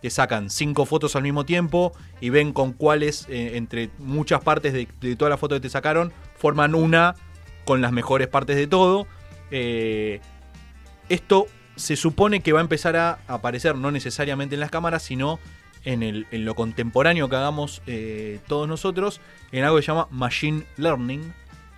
que 0.00 0.08
sacan 0.08 0.48
cinco 0.48 0.86
fotos 0.86 1.14
al 1.14 1.24
mismo 1.24 1.44
tiempo 1.44 1.92
y 2.22 2.30
ven 2.30 2.54
con 2.54 2.72
cuáles, 2.72 3.26
entre 3.28 3.90
muchas 3.98 4.40
partes 4.42 4.72
de, 4.72 4.88
de 5.02 5.14
toda 5.16 5.28
la 5.28 5.36
foto 5.36 5.56
que 5.56 5.60
te 5.60 5.68
sacaron, 5.68 6.10
forman 6.38 6.74
una 6.74 7.16
con 7.66 7.82
las 7.82 7.92
mejores 7.92 8.28
partes 8.28 8.56
de 8.56 8.66
todo. 8.66 9.06
Eh, 9.50 10.20
esto 11.08 11.46
se 11.76 11.96
supone 11.96 12.40
que 12.40 12.52
va 12.52 12.60
a 12.60 12.62
empezar 12.62 12.96
a 12.96 13.20
aparecer 13.26 13.74
no 13.74 13.90
necesariamente 13.90 14.54
en 14.54 14.60
las 14.60 14.70
cámaras, 14.70 15.02
sino 15.02 15.38
en, 15.84 16.26
lo 16.44 16.54
contemporáneo 16.54 17.28
que 17.28 17.36
hagamos 17.36 17.82
eh, 17.86 18.38
todos 18.46 18.68
nosotros, 18.68 19.20
en 19.50 19.64
algo 19.64 19.76
que 19.76 19.82
se 19.82 19.88
llama 19.88 20.08
Machine 20.10 20.64
Learning, 20.76 21.32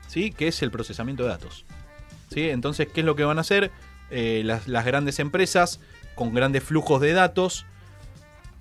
¿sí? 0.09 0.33
que 0.33 0.49
es 0.49 0.63
el 0.63 0.71
procesamiento 0.71 1.23
de 1.23 1.31
datos. 1.31 1.65
¿sí? 2.31 2.49
Entonces, 2.51 2.89
¿qué 2.93 3.01
es 3.01 3.07
lo 3.07 3.17
que 3.17 3.25
van 3.25 3.39
a 3.39 3.43
hacer? 3.43 3.71
Eh, 4.11 4.43
las, 4.45 4.67
grandes 4.67 5.19
empresas 5.21 5.81
con 6.15 6.35
grandes 6.35 6.63
flujos 6.63 7.01
de 7.01 7.15
datos 7.15 7.65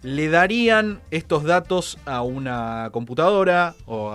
le 0.03 0.29
darían 0.29 1.01
estos 1.11 1.43
datos 1.43 1.97
a 2.05 2.21
una 2.21 2.89
computadora 2.93 3.75
o 3.85 4.13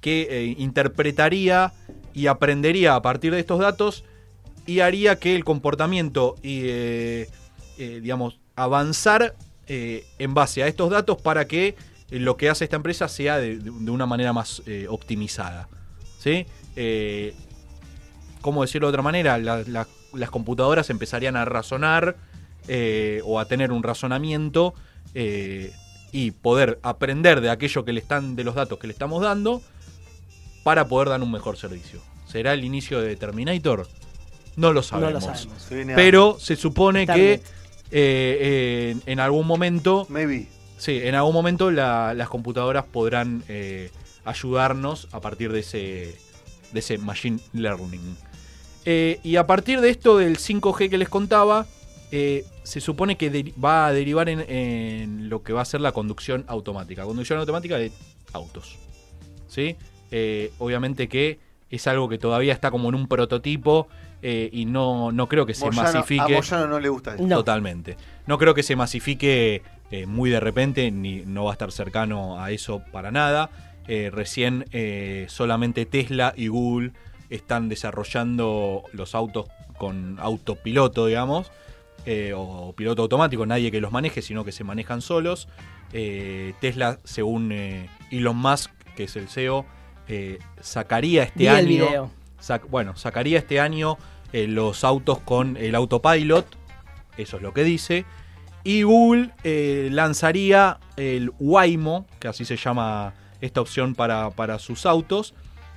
que 0.00 0.54
interpretaría 0.56 1.72
y 2.14 2.28
aprendería 2.28 2.94
a 2.94 3.02
partir 3.02 3.32
de 3.32 3.40
estos 3.40 3.58
datos 3.58 4.04
y 4.66 4.80
haría 4.80 5.16
que 5.18 5.36
el 5.36 5.44
comportamiento 5.44 6.34
y, 6.42 6.62
eh, 6.64 7.28
eh, 7.78 8.00
digamos, 8.02 8.38
avanzar 8.56 9.34
eh, 9.68 10.04
en 10.18 10.34
base 10.34 10.62
a 10.62 10.66
estos 10.66 10.90
datos 10.90 11.20
para 11.20 11.46
que 11.46 11.74
lo 12.10 12.36
que 12.36 12.48
hace 12.50 12.64
esta 12.64 12.76
empresa 12.76 13.08
sea 13.08 13.38
de, 13.38 13.58
una 13.70 14.06
manera 14.06 14.32
más 14.32 14.62
optimizada. 14.88 15.68
¿Sí? 16.18 16.46
¿Cómo 18.40 18.62
decirlo 18.62 18.86
de 18.88 18.90
otra 18.90 19.02
manera? 19.02 19.38
La- 19.38 19.62
la- 19.66 19.88
las 20.12 20.30
computadoras 20.30 20.88
empezarían 20.90 21.36
a 21.36 21.44
razonar 21.44 22.16
o 23.24 23.40
a 23.40 23.44
tener 23.46 23.72
un 23.72 23.82
razonamiento 23.82 24.74
y 26.12 26.30
poder 26.30 26.78
aprender 26.82 27.40
de 27.40 27.50
aquello 27.50 27.84
que 27.84 27.92
le 27.92 28.00
están, 28.00 28.36
de 28.36 28.44
los 28.44 28.54
datos 28.54 28.78
que 28.78 28.86
le 28.86 28.92
estamos 28.92 29.20
dando, 29.22 29.62
para 30.62 30.86
poder 30.88 31.08
dar 31.08 31.20
un 31.22 31.30
mejor 31.32 31.56
servicio. 31.56 32.00
¿Será 32.26 32.52
el 32.54 32.64
inicio 32.64 33.00
de 33.00 33.16
Terminator? 33.16 33.86
No 34.56 34.68
lo 34.68 34.74
No 34.80 34.82
sabemos. 34.82 35.24
lo 35.70 35.94
Pero 35.94 36.36
se 36.40 36.56
supone 36.56 37.06
que 37.06 37.40
eh, 37.90 38.96
en- 39.06 39.20
algún 39.20 39.46
momento, 39.46 40.06
Maybe. 40.08 40.48
sí, 40.78 41.00
en 41.02 41.14
algún 41.14 41.32
momento 41.34 41.70
la- 41.70 42.14
las 42.14 42.28
computadoras 42.28 42.84
podrán 42.84 43.42
eh, 43.48 43.90
ayudarnos 44.24 45.08
a 45.12 45.20
partir 45.20 45.52
de 45.52 45.60
ese, 45.60 46.16
de 46.72 46.80
ese 46.80 46.98
machine 46.98 47.38
learning. 47.52 48.16
Eh, 48.84 49.20
y 49.22 49.36
a 49.36 49.46
partir 49.46 49.80
de 49.80 49.90
esto 49.90 50.18
del 50.18 50.36
5G 50.38 50.88
que 50.90 50.98
les 50.98 51.08
contaba, 51.08 51.66
eh, 52.12 52.44
se 52.62 52.80
supone 52.80 53.16
que 53.16 53.52
va 53.62 53.86
a 53.86 53.92
derivar 53.92 54.28
en, 54.28 54.40
en 54.48 55.28
lo 55.28 55.42
que 55.42 55.52
va 55.52 55.62
a 55.62 55.64
ser 55.64 55.80
la 55.80 55.92
conducción 55.92 56.44
automática. 56.48 57.04
Conducción 57.04 57.38
automática 57.38 57.76
de 57.78 57.92
autos. 58.32 58.76
¿Sí? 59.48 59.76
Eh, 60.10 60.52
obviamente 60.58 61.08
que 61.08 61.38
es 61.70 61.86
algo 61.88 62.08
que 62.08 62.18
todavía 62.18 62.52
está 62.52 62.70
como 62.70 62.88
en 62.88 62.94
un 62.94 63.08
prototipo 63.08 63.88
eh, 64.22 64.48
y 64.52 64.64
no, 64.64 65.12
no 65.12 65.28
creo 65.28 65.46
que 65.46 65.54
se 65.54 65.64
Moyano- 65.66 65.82
masifique. 65.92 66.20
a 66.34 66.38
Moyano 66.38 66.66
no 66.66 66.80
le 66.80 66.88
gusta 66.88 67.12
esto. 67.12 67.22
No. 67.26 67.36
Totalmente. 67.36 67.96
No 68.26 68.38
creo 68.38 68.54
que 68.54 68.62
se 68.62 68.74
masifique 68.76 69.62
eh, 69.90 70.06
muy 70.06 70.30
de 70.30 70.40
repente, 70.40 70.90
ni 70.90 71.20
no 71.26 71.44
va 71.44 71.50
a 71.50 71.54
estar 71.54 71.70
cercano 71.72 72.40
a 72.42 72.50
eso 72.50 72.82
para 72.92 73.10
nada. 73.10 73.50
Eh, 73.88 74.10
recién 74.12 74.64
eh, 74.72 75.26
solamente 75.28 75.86
Tesla 75.86 76.34
y 76.36 76.48
Google 76.48 76.90
están 77.30 77.68
desarrollando 77.68 78.82
los 78.92 79.14
autos 79.14 79.46
con 79.78 80.18
autopiloto, 80.20 81.06
digamos, 81.06 81.50
eh, 82.04 82.32
o 82.34 82.72
piloto 82.76 83.02
automático, 83.02 83.46
nadie 83.46 83.70
que 83.70 83.80
los 83.80 83.92
maneje, 83.92 84.22
sino 84.22 84.44
que 84.44 84.52
se 84.52 84.64
manejan 84.64 85.02
solos. 85.02 85.48
Eh, 85.92 86.54
Tesla, 86.60 86.98
según 87.04 87.52
eh, 87.52 87.88
Elon 88.10 88.36
Musk, 88.36 88.70
que 88.96 89.04
es 89.04 89.14
el 89.16 89.28
CEO, 89.28 89.66
eh, 90.08 90.38
sacaría 90.60 91.24
este 91.24 91.40
Vi 91.40 91.46
año. 91.48 92.10
Bueno, 92.68 92.96
sacaría 92.96 93.38
este 93.38 93.60
año 93.60 93.98
eh, 94.32 94.46
los 94.46 94.84
autos 94.84 95.20
con 95.20 95.56
el 95.56 95.74
autopilot, 95.74 96.56
eso 97.16 97.36
es 97.36 97.42
lo 97.42 97.52
que 97.52 97.64
dice, 97.64 98.04
y 98.64 98.82
Google 98.82 99.30
eh, 99.44 99.88
lanzaría 99.92 100.78
el 100.96 101.32
Waymo, 101.38 102.06
que 102.18 102.28
así 102.28 102.44
se 102.44 102.56
llama 102.56 103.14
esta 103.40 103.60
opción 103.60 103.94
para, 103.94 104.30
para 104.30 104.58
sus 104.58 104.86
autos, 104.86 105.34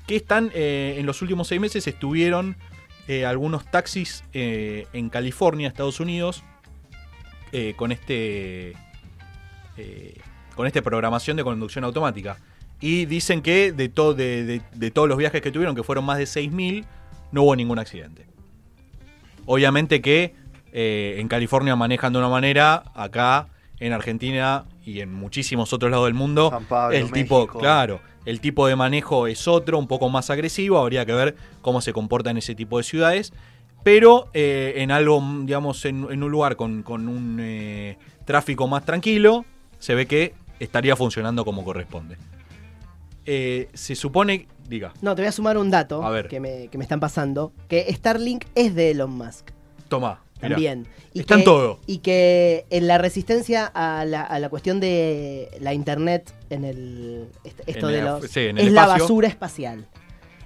que 0.08 0.16
están 0.16 0.52
eh, 0.54 0.96
en 0.98 1.06
los 1.06 1.22
últimos 1.22 1.48
seis 1.48 1.62
meses 1.62 1.86
estuvieron 1.88 2.58
algunos 3.26 3.66
taxis 3.66 4.24
en 4.34 5.10
California, 5.10 5.68
Estados 5.68 6.00
Unidos, 6.00 6.44
con 7.76 7.92
este 7.92 8.76
con 10.56 10.68
esta 10.68 10.84
programación 10.84 11.36
de 11.36 11.44
conducción 11.44 11.86
automática. 11.86 12.38
Y 12.82 13.06
dicen 13.06 13.42
que 13.42 13.72
de, 13.72 13.90
to- 13.90 14.14
de, 14.14 14.44
de- 14.46 14.62
de 14.74 14.92
todos 14.92 15.08
los 15.10 15.18
viajes 15.18 15.42
que 15.42 15.52
tuvieron, 15.52 15.76
que 15.76 15.84
fueron 15.84 16.06
más 16.06 16.18
de 16.18 16.24
6.000, 16.26 16.86
no 17.32 17.44
hubo 17.44 17.56
ningún 17.56 17.78
accidente. 17.80 18.26
Obviamente 19.46 20.02
que 20.02 20.34
eh, 20.72 21.16
en 21.20 21.28
California 21.28 21.76
manejan 21.76 22.14
de 22.14 22.20
una 22.20 22.30
manera, 22.30 22.84
acá 22.94 23.48
en 23.80 23.94
Argentina 23.94 24.66
y 24.86 25.00
en 25.02 25.14
muchísimos 25.14 25.74
otros 25.74 25.90
lados 25.92 26.06
del 26.06 26.14
mundo, 26.14 26.52
Pablo, 26.68 26.96
el 26.96 27.12
tipo, 27.12 27.40
México. 27.40 27.60
claro, 27.60 28.02
el 28.26 28.40
tipo 28.42 28.68
de 28.68 28.76
manejo 28.76 29.28
es 29.28 29.48
otro, 29.48 29.80
un 29.80 29.88
poco 29.88 30.10
más 30.10 30.30
agresivo, 30.30 30.78
habría 30.78 31.06
que 31.06 31.14
ver 31.14 31.36
cómo 31.62 31.82
se 31.82 31.94
comporta 31.94 32.30
en 32.30 32.38
ese 32.38 32.56
tipo 32.56 32.78
de 32.78 32.84
ciudades. 32.84 33.34
Pero 33.82 34.30
eh, 34.34 34.74
en 34.78 34.92
algo, 34.92 35.24
digamos, 35.44 35.86
en, 35.86 36.06
en 36.12 36.22
un 36.22 36.30
lugar 36.30 36.58
con, 36.58 36.84
con 36.84 37.08
un 37.08 37.38
eh, 37.40 37.98
tráfico 38.26 38.68
más 38.68 38.84
tranquilo, 38.86 39.46
se 39.80 39.96
ve 39.96 40.06
que 40.06 40.34
estaría 40.60 40.98
funcionando 40.98 41.46
como 41.46 41.64
corresponde. 41.64 42.18
Eh, 43.32 43.70
se 43.76 43.94
supone, 43.96 44.48
diga, 44.68 44.92
No, 45.04 45.14
te 45.14 45.22
voy 45.22 45.30
a 45.30 45.32
sumar 45.32 45.56
un 45.60 45.70
dato 45.70 46.02
A 46.04 46.10
ver. 46.10 46.28
Que, 46.30 46.40
me, 46.40 46.68
que 46.70 46.80
me 46.80 46.84
están 46.84 47.00
pasando. 47.00 47.52
Que 47.68 47.86
Starlink 47.94 48.46
es 48.56 48.74
de 48.74 48.90
Elon 48.92 49.12
Musk. 49.12 49.52
toma, 49.88 50.24
mirá. 50.42 50.56
También. 50.56 50.88
Y 51.14 51.20
Está 51.20 51.36
en 51.36 51.42
que- 51.42 51.46
todo. 51.46 51.80
Y 51.86 52.00
que 52.00 52.66
en 52.72 52.88
la 52.88 52.98
resistencia 52.98 53.68
a 53.68 54.04
la, 54.06 54.24
a 54.24 54.40
la 54.40 54.50
cuestión 54.50 54.80
de 54.80 55.50
la 55.62 55.74
internet 55.76 56.34
en 56.50 56.66
el. 56.66 57.28
est- 57.44 57.60
Esto 57.68 57.88
En 57.90 57.94
de 57.94 58.00
el- 58.00 58.06
los. 58.06 58.26
sí, 58.26 58.40
en 58.48 58.58
el 58.58 58.68
es 58.68 58.74
la 58.74 58.88
basura 58.88 59.28
espacial. 59.28 59.86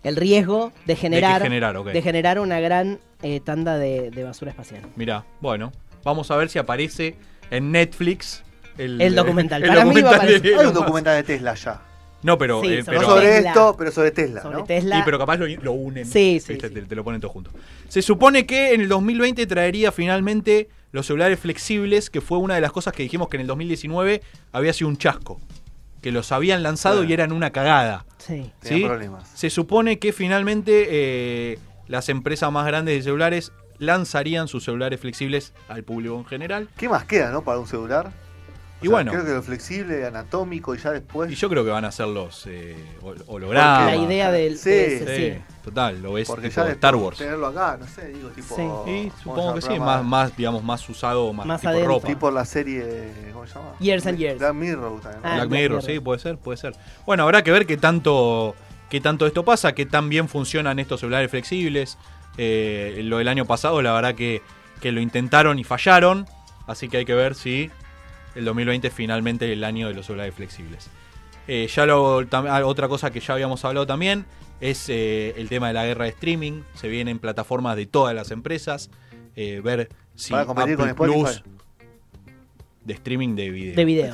El 0.03 0.17
riesgo 0.17 0.73
de 0.85 0.97
generar. 0.97 1.41
de 1.41 2.01
generar 2.01 2.39
una 2.39 2.59
gran 2.59 2.99
eh, 3.21 3.39
tanda 3.39 3.77
de, 3.77 4.11
de 4.11 4.23
basura 4.25 4.51
espacial. 4.51 4.81
Mirá, 4.97 5.23
bueno, 5.39 5.71
vamos 6.03 6.29
a 6.31 6.35
ver 6.35 6.49
si 6.49 6.59
aparece 6.59 7.15
en 7.49 7.71
Netflix 7.71 8.43
el, 8.77 8.99
El 9.01 9.15
documental. 9.15 9.63
el 9.63 9.69
Para 9.69 9.85
mí 9.85 10.01
va 10.01 10.09
a 10.09 10.13
documental 10.13 10.15
aparecer. 10.35 10.59
Hay 10.59 10.65
un 10.67 10.73
documental 10.73 11.15
de 11.15 11.23
Tesla 11.23 11.53
ya. 11.53 11.81
No, 12.23 12.37
pero, 12.37 12.61
Sí, 12.61 12.67
eh, 12.73 12.83
sobre 12.83 12.97
No 12.97 13.03
pero, 13.05 13.15
sobre 13.15 13.37
esto, 13.37 13.75
pero 13.77 13.91
sobre 13.91 14.11
Tesla, 14.11 14.41
Sobre 14.41 14.57
¿no? 14.57 14.63
Tesla. 14.63 14.99
y 14.99 15.01
pero 15.03 15.19
capaz 15.19 15.37
lo, 15.37 15.45
lo 15.47 15.71
unen. 15.73 16.05
Sí, 16.05 16.39
sí. 16.43 16.57
Te, 16.57 16.69
te 16.69 16.95
lo 16.95 17.03
ponen 17.03 17.19
todo 17.21 17.31
junto. 17.31 17.51
Se 17.89 18.01
supone 18.01 18.45
que 18.45 18.73
en 18.73 18.81
el 18.81 18.87
2020 18.89 19.45
traería 19.45 19.91
finalmente 19.91 20.69
los 20.91 21.05
celulares 21.07 21.39
flexibles, 21.39 22.09
que 22.09 22.21
fue 22.21 22.37
una 22.37 22.55
de 22.55 22.61
las 22.61 22.71
cosas 22.71 22.93
que 22.93 23.03
dijimos 23.03 23.27
que 23.29 23.37
en 23.37 23.41
el 23.41 23.47
2019 23.47 24.21
había 24.51 24.73
sido 24.73 24.87
un 24.89 24.97
chasco. 24.97 25.39
Que 26.01 26.11
los 26.11 26.31
habían 26.31 26.63
lanzado 26.63 26.95
Claro. 26.97 27.09
y 27.09 27.13
eran 27.13 27.31
una 27.31 27.51
cagada. 27.51 28.05
¿sí? 28.17 28.51
problemas. 28.85 29.29
Se 29.35 29.49
supone 29.49 29.99
que 29.99 30.13
finalmente 30.13 30.87
eh, 30.89 31.59
las 31.87 32.09
empresas 32.09 32.51
más 32.51 32.65
grandes 32.65 32.95
de 32.95 33.01
celulares 33.03 33.51
lanzarían 33.79 34.47
sus 34.47 34.63
celulares 34.63 34.99
flexibles 34.99 35.53
al 35.67 35.83
público 35.83 36.17
en 36.17 36.25
general. 36.25 36.69
¿Qué 36.77 36.87
más 36.87 37.05
queda, 37.05 37.31
no? 37.31 37.43
Para 37.43 37.59
un 37.59 37.67
celular. 37.67 38.11
Y 38.83 38.87
sea, 38.87 38.91
bueno. 38.95 39.11
Creo 39.11 39.25
que 39.25 39.31
lo 39.31 39.41
flexible, 39.43 40.05
anatómico 40.05 40.75
y 40.75 40.77
ya 40.77 40.91
después. 40.91 41.31
Y 41.31 41.35
yo 41.35 41.49
creo 41.49 41.63
que 41.65 41.71
van 41.71 41.85
a 41.85 41.91
ser 41.91 42.07
los 42.07 42.45
eh, 42.47 42.75
hol- 43.01 43.23
hologramas. 43.27 43.85
La 43.87 43.95
idea 43.95 44.31
del. 44.31 44.57
Sí, 44.57 44.69
de 44.69 44.95
ese, 44.97 45.15
Sí, 45.15 45.33
sí. 45.37 45.53
total, 45.63 46.01
lo 46.01 46.13
ves 46.13 46.27
porque 46.27 46.49
tipo 46.49 46.55
ya 46.55 46.61
después 46.65 46.75
Star 46.77 46.95
Wars. 46.95 47.17
tenerlo 47.17 47.47
acá, 47.47 47.77
no 47.79 47.87
sé, 47.87 48.07
digo, 48.09 48.29
tipo. 48.29 48.55
Sí. 48.55 48.61
Y 48.61 49.09
¿cómo 49.09 49.17
supongo 49.23 49.53
que 49.55 49.61
sí, 49.61 49.79
más, 49.79 50.03
más, 50.03 50.35
digamos, 50.37 50.63
más 50.63 50.87
usado, 50.89 51.31
más, 51.33 51.45
Más 51.45 51.61
tipo 51.61 51.69
adentro. 51.71 51.93
ropa. 51.95 52.07
Tipo 52.07 52.31
la 52.31 52.45
serie. 52.45 53.11
¿Cómo 53.33 53.47
se 53.47 53.53
llama? 53.55 53.71
Years 53.79 54.05
and 54.07 54.17
Years. 54.17 54.39
Black 54.39 54.53
Mirror 54.53 55.01
también. 55.01 55.21
¿no? 55.23 55.27
Ah, 55.29 55.35
Black 55.35 55.47
Black 55.47 55.49
Mirror, 55.61 55.77
Mirror. 55.77 55.83
sí, 55.83 55.99
puede 55.99 56.19
ser, 56.19 56.37
puede 56.37 56.57
ser. 56.57 56.75
Bueno, 57.05 57.23
habrá 57.23 57.43
que 57.43 57.51
ver 57.51 57.65
qué 57.65 57.77
tanto, 57.77 58.55
qué 58.89 59.01
tanto 59.01 59.25
esto 59.27 59.43
pasa, 59.43 59.73
qué 59.73 59.85
tan 59.85 60.09
bien 60.09 60.27
funcionan 60.29 60.79
estos 60.79 60.99
celulares 60.99 61.31
flexibles. 61.31 61.97
Eh, 62.37 63.01
lo 63.03 63.19
del 63.19 63.27
año 63.27 63.45
pasado, 63.45 63.81
la 63.81 63.93
verdad 63.93 64.15
que, 64.15 64.41
que 64.81 64.91
lo 64.91 64.99
intentaron 65.01 65.59
y 65.59 65.63
fallaron. 65.63 66.25
Así 66.65 66.87
que 66.89 66.97
hay 66.97 67.05
que 67.05 67.13
ver 67.13 67.35
si 67.35 67.69
el 68.35 68.45
2020 68.45 68.87
es 68.87 68.93
finalmente 68.93 69.51
el 69.51 69.63
año 69.63 69.87
de 69.87 69.93
los 69.93 70.05
celulares 70.05 70.33
flexibles. 70.35 70.89
Eh, 71.47 71.67
ya 71.73 71.85
lo, 71.85 72.21
tam- 72.23 72.47
ah, 72.49 72.65
otra 72.65 72.87
cosa 72.87 73.11
que 73.11 73.19
ya 73.19 73.33
habíamos 73.33 73.63
hablado 73.65 73.85
también 73.85 74.25
es 74.61 74.87
eh, 74.89 75.33
el 75.37 75.49
tema 75.49 75.67
de 75.67 75.73
la 75.73 75.85
guerra 75.85 76.05
de 76.05 76.11
streaming. 76.11 76.61
Se 76.73 76.87
vienen 76.87 77.19
plataformas 77.19 77.75
de 77.75 77.85
todas 77.85 78.15
las 78.15 78.31
empresas. 78.31 78.89
eh, 79.35 79.61
ver 79.63 79.89
si 80.15 80.31
con 80.45 80.55
Apple 80.59 80.75
Spotify. 80.91 81.41
Plus 81.41 81.43
de 82.85 82.93
streaming 82.93 83.35
de 83.35 83.49
video. 83.49 83.75
De 83.75 83.85
video. 83.85 84.13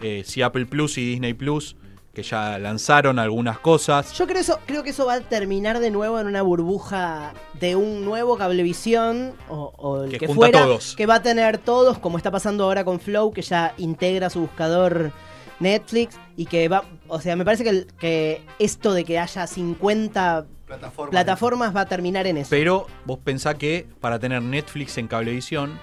Eh, 0.00 0.22
si 0.24 0.42
Apple 0.42 0.66
Plus 0.66 0.98
y 0.98 1.04
Disney 1.10 1.34
Plus, 1.34 1.76
que 2.14 2.22
ya 2.22 2.58
lanzaron 2.58 3.18
algunas 3.18 3.58
cosas. 3.58 4.12
Yo 4.12 4.26
creo, 4.26 4.40
eso, 4.40 4.58
creo 4.66 4.82
que 4.82 4.90
eso 4.90 5.06
va 5.06 5.14
a 5.14 5.20
terminar 5.20 5.78
de 5.80 5.90
nuevo 5.90 6.20
en 6.20 6.26
una 6.26 6.42
burbuja 6.42 7.32
de 7.58 7.74
un 7.74 8.04
nuevo 8.04 8.36
cablevisión 8.36 9.32
o, 9.48 9.72
o 9.76 10.04
el 10.04 10.10
Que 10.10 10.18
que, 10.18 10.26
junta 10.26 10.38
fuera, 10.38 10.62
todos. 10.64 10.94
que 10.94 11.06
va 11.06 11.16
a 11.16 11.22
tener 11.22 11.58
todos, 11.58 11.98
como 11.98 12.18
está 12.18 12.30
pasando 12.30 12.64
ahora 12.64 12.84
con 12.84 13.00
Flow, 13.00 13.32
que 13.32 13.40
ya 13.42 13.72
integra 13.78 14.28
su 14.28 14.40
buscador 14.40 15.10
Netflix 15.58 16.18
y 16.36 16.46
que 16.46 16.68
va, 16.68 16.84
o 17.08 17.20
sea, 17.20 17.34
me 17.36 17.44
parece 17.44 17.64
que, 17.64 17.86
que 17.98 18.42
esto 18.58 18.92
de 18.92 19.04
que 19.04 19.18
haya 19.18 19.46
50 19.46 20.44
Plataforma. 20.66 21.10
plataformas 21.10 21.76
va 21.76 21.82
a 21.82 21.86
terminar 21.86 22.26
en 22.26 22.38
eso. 22.38 22.48
Pero 22.50 22.86
vos 23.04 23.18
pensás 23.22 23.54
que 23.56 23.86
para 24.00 24.18
tener 24.18 24.42
Netflix 24.42 24.96
en 24.98 25.06
cablevisión 25.06 25.78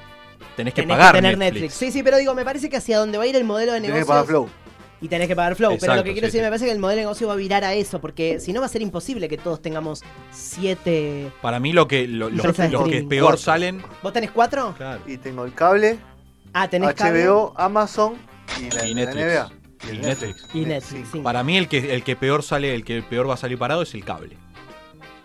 tenés 0.55 0.73
que 0.73 0.81
Tenés 0.81 0.97
pagar 0.97 1.15
tener 1.15 1.37
Netflix. 1.37 1.73
Sí, 1.75 1.91
sí, 1.91 2.03
pero 2.03 2.17
digo, 2.17 2.33
me 2.35 2.43
parece 2.43 2.69
que 2.69 2.77
hacia 2.77 2.97
donde 2.99 3.17
va 3.17 3.23
a 3.23 3.27
ir 3.27 3.35
el 3.35 3.43
modelo 3.45 3.71
de 3.73 3.81
Tenés 3.81 3.95
negocio 3.95 4.05
que 4.05 4.09
pagar 4.09 4.25
Flow. 4.25 4.49
Y 5.01 5.07
tenés 5.07 5.27
que 5.27 5.35
pagar 5.35 5.55
Flow. 5.55 5.77
pero 5.79 5.95
lo 5.95 6.03
que 6.03 6.11
quiero 6.13 6.27
sí, 6.27 6.31
decir, 6.31 6.39
sí. 6.41 6.43
me 6.43 6.49
parece 6.49 6.65
que 6.65 6.71
el 6.71 6.79
modelo 6.79 6.97
de 6.97 7.01
negocio 7.03 7.27
va 7.27 7.33
a 7.33 7.37
virar 7.37 7.63
a 7.63 7.73
eso, 7.73 7.99
porque 8.01 8.39
si 8.39 8.51
no 8.53 8.59
va 8.59 8.65
a 8.65 8.69
ser 8.69 8.81
imposible 8.81 9.27
que 9.29 9.37
todos 9.37 9.61
tengamos 9.61 10.03
siete. 10.31 11.31
Para 11.41 11.59
mí 11.59 11.71
lo 11.73 11.87
que, 11.87 12.07
lo- 12.07 12.29
los, 12.29 12.45
que 12.45 13.03
peor 13.03 13.23
Cuatro. 13.23 13.37
salen. 13.37 13.83
¿Vos 14.03 14.13
tenés 14.13 14.31
cuatro? 14.31 14.73
Claro. 14.77 15.01
Y 15.07 15.17
tengo 15.17 15.45
el 15.45 15.53
cable, 15.53 15.99
Ah, 16.53 16.67
tenés 16.67 16.93
cable 16.95 17.25
HBO, 17.27 17.53
Amazon 17.55 18.15
y 18.59 18.71
la, 18.75 18.87
Y 18.87 18.93
la 18.93 19.05
Netflix. 19.05 19.25
NBA. 19.25 19.51
Y 19.93 19.97
Netflix. 19.97 20.47
y 20.53 20.59
Netflix. 20.65 21.09
sí. 21.11 21.19
Para 21.19 21.43
mí 21.43 21.57
el 21.57 21.67
que, 21.69 21.93
el 21.93 22.03
que 22.03 22.15
peor 22.15 22.43
sale, 22.43 22.73
el 22.75 22.83
que 22.83 23.01
peor 23.01 23.29
va 23.29 23.35
a 23.35 23.37
salir 23.37 23.57
parado 23.57 23.83
es 23.83 23.93
el 23.93 24.03
cable. 24.03 24.35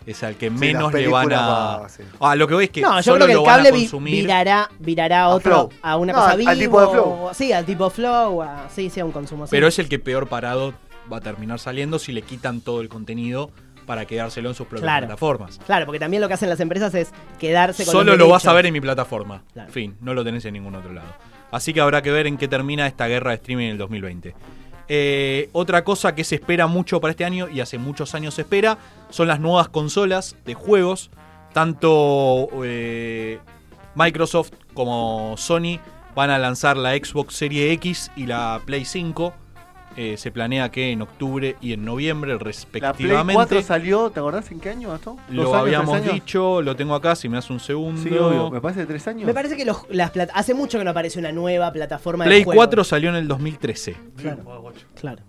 Es 0.05 0.23
al 0.23 0.35
que 0.35 0.49
menos 0.49 0.93
le 0.93 1.07
van 1.07 1.31
a. 1.33 1.83
sí. 1.89 2.03
Ah, 2.19 2.35
lo 2.35 2.47
que 2.47 2.53
voy 2.53 2.63
es 2.65 2.69
que 2.69 2.81
No, 2.81 2.95
yo 2.97 3.03
solo 3.03 3.25
creo 3.25 3.27
que 3.27 3.33
lo 3.33 3.39
el 3.41 3.45
van 3.45 3.59
a 3.59 3.63
cable 3.63 3.71
vi- 3.99 4.11
virará, 4.21 4.69
virará 4.79 5.21
a 5.23 5.27
otro, 5.29 5.69
Flow. 5.69 5.79
a 5.81 5.97
una 5.97 6.13
No, 6.13 6.19
cosa 6.19 6.31
al 6.31 6.37
vivo. 6.37 6.51
tipo 6.53 6.81
de 6.81 6.87
Flow. 6.89 7.29
Sí, 7.33 7.51
al 7.53 7.65
tipo 7.65 7.89
Flow, 7.89 8.41
a- 8.43 8.67
sí, 8.69 8.89
sí, 8.89 8.99
a 8.99 9.05
un 9.05 9.11
consumo 9.11 9.43
así. 9.45 9.51
Pero 9.51 9.67
es 9.67 9.79
el 9.79 9.89
que 9.89 9.99
peor 9.99 10.27
parado 10.27 10.73
va 11.11 11.17
a 11.17 11.21
terminar 11.21 11.59
saliendo 11.59 11.99
si 11.99 12.11
le 12.11 12.21
quitan 12.21 12.61
todo 12.61 12.81
el 12.81 12.89
contenido 12.89 13.49
para 13.85 14.05
quedárselo 14.05 14.49
en 14.49 14.55
sus 14.55 14.65
propias 14.65 14.81
Claro. 14.83 15.05
plataformas. 15.07 15.59
Claro, 15.65 15.85
porque 15.85 15.99
también 15.99 16.19
lo 16.21 16.27
que 16.27 16.33
hacen 16.33 16.49
las 16.49 16.59
empresas 16.59 16.93
es 16.95 17.11
quedarse 17.39 17.85
con 17.85 17.91
Solo 17.91 18.15
lo 18.17 18.27
vas 18.29 18.45
a 18.47 18.53
ver 18.53 18.65
en 18.65 18.73
mi 18.73 18.81
plataforma. 18.81 19.43
Claro. 19.53 19.71
Fin, 19.71 19.95
no 20.01 20.13
lo 20.15 20.23
tenés 20.23 20.43
en 20.45 20.53
ningún 20.53 20.73
otro 20.75 20.91
lado. 20.91 21.07
Así 21.51 21.71
que 21.73 21.81
habrá 21.81 22.01
que 22.01 22.11
ver 22.11 22.25
en 22.25 22.37
qué 22.37 22.47
termina 22.47 22.87
esta 22.87 23.07
guerra 23.07 23.29
de 23.29 23.35
streaming 23.35 23.65
en 23.65 23.71
el 23.73 23.77
2020. 23.77 24.33
Eh, 24.87 25.49
otra 25.51 25.83
cosa 25.83 26.13
que 26.13 26.23
se 26.23 26.35
espera 26.35 26.67
mucho 26.67 27.01
para 27.01 27.11
este 27.11 27.25
año 27.25 27.49
y 27.49 27.59
hace 27.59 27.77
muchos 27.77 28.13
años 28.13 28.35
se 28.35 28.41
espera 28.41 28.77
son 29.09 29.27
las 29.27 29.39
nuevas 29.39 29.67
consolas 29.69 30.35
de 30.45 30.53
juegos. 30.53 31.09
Tanto 31.53 32.49
eh, 32.63 33.39
Microsoft 33.95 34.51
como 34.73 35.35
Sony 35.37 35.79
van 36.15 36.29
a 36.29 36.37
lanzar 36.37 36.77
la 36.77 36.93
Xbox 36.93 37.35
Series 37.35 37.73
X 37.73 38.11
y 38.15 38.25
la 38.25 38.61
Play 38.65 38.85
5. 38.85 39.33
Eh, 39.97 40.17
se 40.17 40.29
planea 40.29 40.69
que 40.71 40.91
en 40.91 41.01
octubre 41.01 41.55
y 41.61 41.71
en 41.71 41.85
noviembre 41.85 42.33
La 42.33 42.37
Play 42.39 42.47
respectivamente. 42.53 43.33
4 43.33 43.61
salió, 43.61 44.09
¿te 44.09 44.19
acordás 44.19 44.51
en 44.51 44.59
qué 44.59 44.69
año 44.71 44.89
gastó? 44.89 45.11
¿Dos 45.11 45.19
Lo 45.29 45.41
años, 45.43 45.55
habíamos 45.55 46.03
dicho, 46.03 46.61
lo 46.61 46.75
tengo 46.75 46.95
acá, 46.95 47.15
si 47.15 47.29
me 47.29 47.35
das 47.35 47.49
un 47.49 47.61
segundo. 47.61 48.01
Sí, 48.01 48.09
obvio. 48.09 48.51
Me 48.51 48.59
parece 48.59 48.81
de 48.81 48.87
tres 48.87 49.07
años. 49.07 49.25
Me 49.25 49.33
parece 49.33 49.55
que 49.55 49.63
los, 49.63 49.77
las 49.89 50.11
hace 50.33 50.53
mucho 50.53 50.77
que 50.77 50.83
no 50.83 50.91
aparece 50.91 51.17
una 51.17 51.31
nueva 51.31 51.71
plataforma 51.71 52.25
Play 52.25 52.39
de 52.39 52.43
juego. 52.43 52.57
4 52.59 52.83
salió 52.83 53.09
en 53.09 53.15
el 53.15 53.27
2013. 53.29 53.95
Claro, 54.17 54.73
claro. 54.99 55.21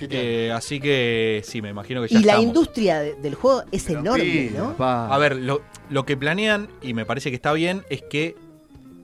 Eh, 0.00 0.52
así 0.54 0.78
que 0.78 1.42
sí, 1.44 1.60
me 1.60 1.70
imagino 1.70 2.00
que 2.02 2.06
ya 2.08 2.20
Y 2.20 2.22
la 2.22 2.34
estamos. 2.34 2.44
industria 2.46 3.00
de- 3.00 3.14
del 3.16 3.34
juego 3.34 3.64
es 3.72 3.82
Pero 3.82 3.98
enorme, 3.98 4.50
¿no? 4.56 4.70
papá. 4.76 5.12
A 5.12 5.18
ver, 5.18 5.34
lo, 5.34 5.60
lo 5.90 6.06
que 6.06 6.16
planean, 6.16 6.68
y 6.82 6.94
me 6.94 7.04
parece 7.04 7.30
que 7.30 7.34
está 7.36 7.52
bien, 7.52 7.82
es 7.90 8.02
que 8.02 8.36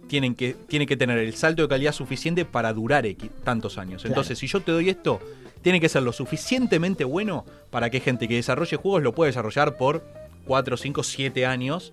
tienen 0.08 0.34
que, 0.34 0.54
tienen 0.68 0.88
que 0.88 0.96
tener 0.96 1.18
el 1.18 1.34
salto 1.34 1.62
de 1.62 1.68
calidad 1.68 1.92
suficiente 1.92 2.44
para 2.44 2.72
durar 2.72 3.06
X, 3.06 3.30
tantos 3.42 3.78
años. 3.78 4.02
Claro. 4.02 4.12
Entonces, 4.12 4.38
si 4.38 4.46
yo 4.46 4.60
te 4.60 4.72
doy 4.72 4.88
esto, 4.88 5.20
tiene 5.62 5.80
que 5.80 5.88
ser 5.88 6.02
lo 6.02 6.12
suficientemente 6.12 7.04
bueno 7.04 7.44
para 7.70 7.90
que 7.90 8.00
gente 8.00 8.28
que 8.28 8.34
desarrolle 8.34 8.76
juegos 8.76 9.02
lo 9.02 9.14
pueda 9.14 9.28
desarrollar 9.28 9.76
por 9.76 10.04
4, 10.46 10.76
5, 10.76 11.02
7 11.02 11.46
años. 11.46 11.92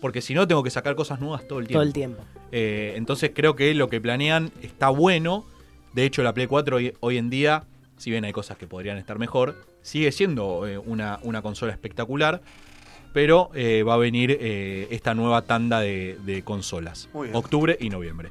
Porque 0.00 0.22
si 0.22 0.34
no, 0.34 0.46
tengo 0.46 0.62
que 0.62 0.70
sacar 0.70 0.94
cosas 0.94 1.20
nuevas 1.20 1.46
todo 1.48 1.58
el 1.58 1.66
tiempo. 1.66 1.80
Todo 1.80 1.86
el 1.88 1.92
tiempo. 1.92 2.22
Eh, 2.52 2.94
entonces 2.96 3.32
creo 3.34 3.56
que 3.56 3.74
lo 3.74 3.88
que 3.88 4.00
planean 4.00 4.52
está 4.62 4.90
bueno. 4.90 5.44
De 5.92 6.04
hecho, 6.04 6.22
la 6.22 6.32
Play 6.32 6.46
4 6.46 6.76
hoy, 6.76 6.94
hoy 7.00 7.18
en 7.18 7.30
día, 7.30 7.64
si 7.96 8.10
bien 8.10 8.24
hay 8.24 8.32
cosas 8.32 8.56
que 8.56 8.68
podrían 8.68 8.98
estar 8.98 9.18
mejor, 9.18 9.56
sigue 9.82 10.12
siendo 10.12 10.68
eh, 10.68 10.78
una, 10.78 11.18
una 11.22 11.42
consola 11.42 11.72
espectacular. 11.72 12.40
Pero 13.12 13.50
eh, 13.54 13.82
va 13.82 13.94
a 13.94 13.96
venir 13.98 14.36
eh, 14.40 14.88
esta 14.90 15.14
nueva 15.14 15.42
tanda 15.42 15.80
de, 15.80 16.18
de 16.24 16.42
consolas. 16.42 17.08
Octubre 17.32 17.76
y 17.80 17.90
noviembre. 17.90 18.30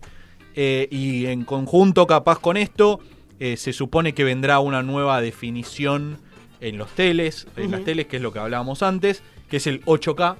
Eh, 0.60 0.88
y 0.90 1.28
en 1.28 1.46
conjunto, 1.46 2.08
capaz 2.08 2.40
con 2.40 2.58
esto, 2.58 3.00
eh, 3.40 3.58
se 3.58 3.74
supone 3.74 4.14
que 4.14 4.24
vendrá 4.24 4.60
una 4.60 4.82
nueva 4.82 5.22
definición 5.22 6.18
en 6.62 6.80
los 6.80 6.90
teles, 6.90 7.48
en 7.56 7.70
las 7.70 7.84
teles, 7.84 8.08
que 8.08 8.16
es 8.16 8.24
lo 8.24 8.34
que 8.34 8.40
hablábamos 8.40 8.82
antes, 8.82 9.22
que 9.50 9.58
es 9.58 9.68
el 9.68 9.86
8K. 9.86 10.38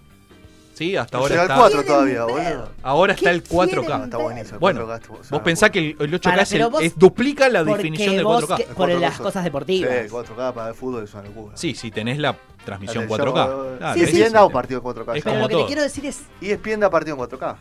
¿Sí? 0.78 0.96
Hasta 0.96 1.18
ahora 1.18 1.30
Llega 1.30 1.42
el 1.44 1.50
está, 1.50 1.60
4 1.60 1.84
todavía, 1.86 2.24
boludo. 2.26 2.70
ahora 2.84 3.14
está 3.14 3.30
¿Qué 3.32 3.36
el 3.36 3.44
4K. 3.44 3.66
quieren 3.88 3.92
Ah, 4.02 4.04
está 4.04 4.18
buenísimo. 4.18 4.54
el 4.54 4.60
Bueno, 4.60 4.80
4K 4.86 4.96
estuvo- 5.02 5.20
Vos 5.32 5.42
pensás 5.42 5.72
que 5.72 5.80
el, 5.80 5.86
el 6.00 6.14
8K 6.14 6.30
Para, 6.30 6.42
es, 6.44 6.52
el- 6.52 6.70
vos- 6.70 6.82
es- 6.84 7.00
duplica 7.00 7.50
la 7.50 7.64
definición 7.64 8.16
del 8.16 8.24
vos 8.26 8.44
4K. 8.46 8.58
que- 8.58 8.64
por 8.76 8.92
El 8.92 9.02
las 9.02 9.14
4K. 9.16 9.24
cosas 9.24 9.44
deportivas. 9.44 9.90
Sí, 10.04 10.10
4K 10.10 10.54
para 10.54 10.70
el 10.70 10.76
fútbol 10.76 11.04
es 11.04 11.14
una 11.16 11.24
locura. 11.24 11.58
Sí, 11.58 11.74
si 11.74 11.90
tenés 11.90 12.20
la 12.20 12.36
transmisión 12.64 12.96
La 12.96 13.02
del 13.02 13.10
4K. 13.10 13.46
show, 13.48 13.78
Claro, 13.80 13.94
Sí, 13.96 14.04
es 14.04 14.10
sí. 14.12 14.16
ESPN 14.22 14.34
da 14.34 14.46
un 14.46 14.52
partido 14.52 14.78
en 14.78 14.84
4K. 14.84 15.18
Es 15.18 15.24
ya. 15.24 15.32
Pero 15.32 15.42
lo 15.42 15.48
que 15.48 15.54
todo. 15.56 15.62
te 15.64 15.68
quiero 15.68 15.82
decir 15.82 16.06
es. 16.06 16.22
ESPN 16.42 16.80
da 16.82 16.90
partido 16.92 17.16
en 17.16 17.18
4K. 17.22 17.58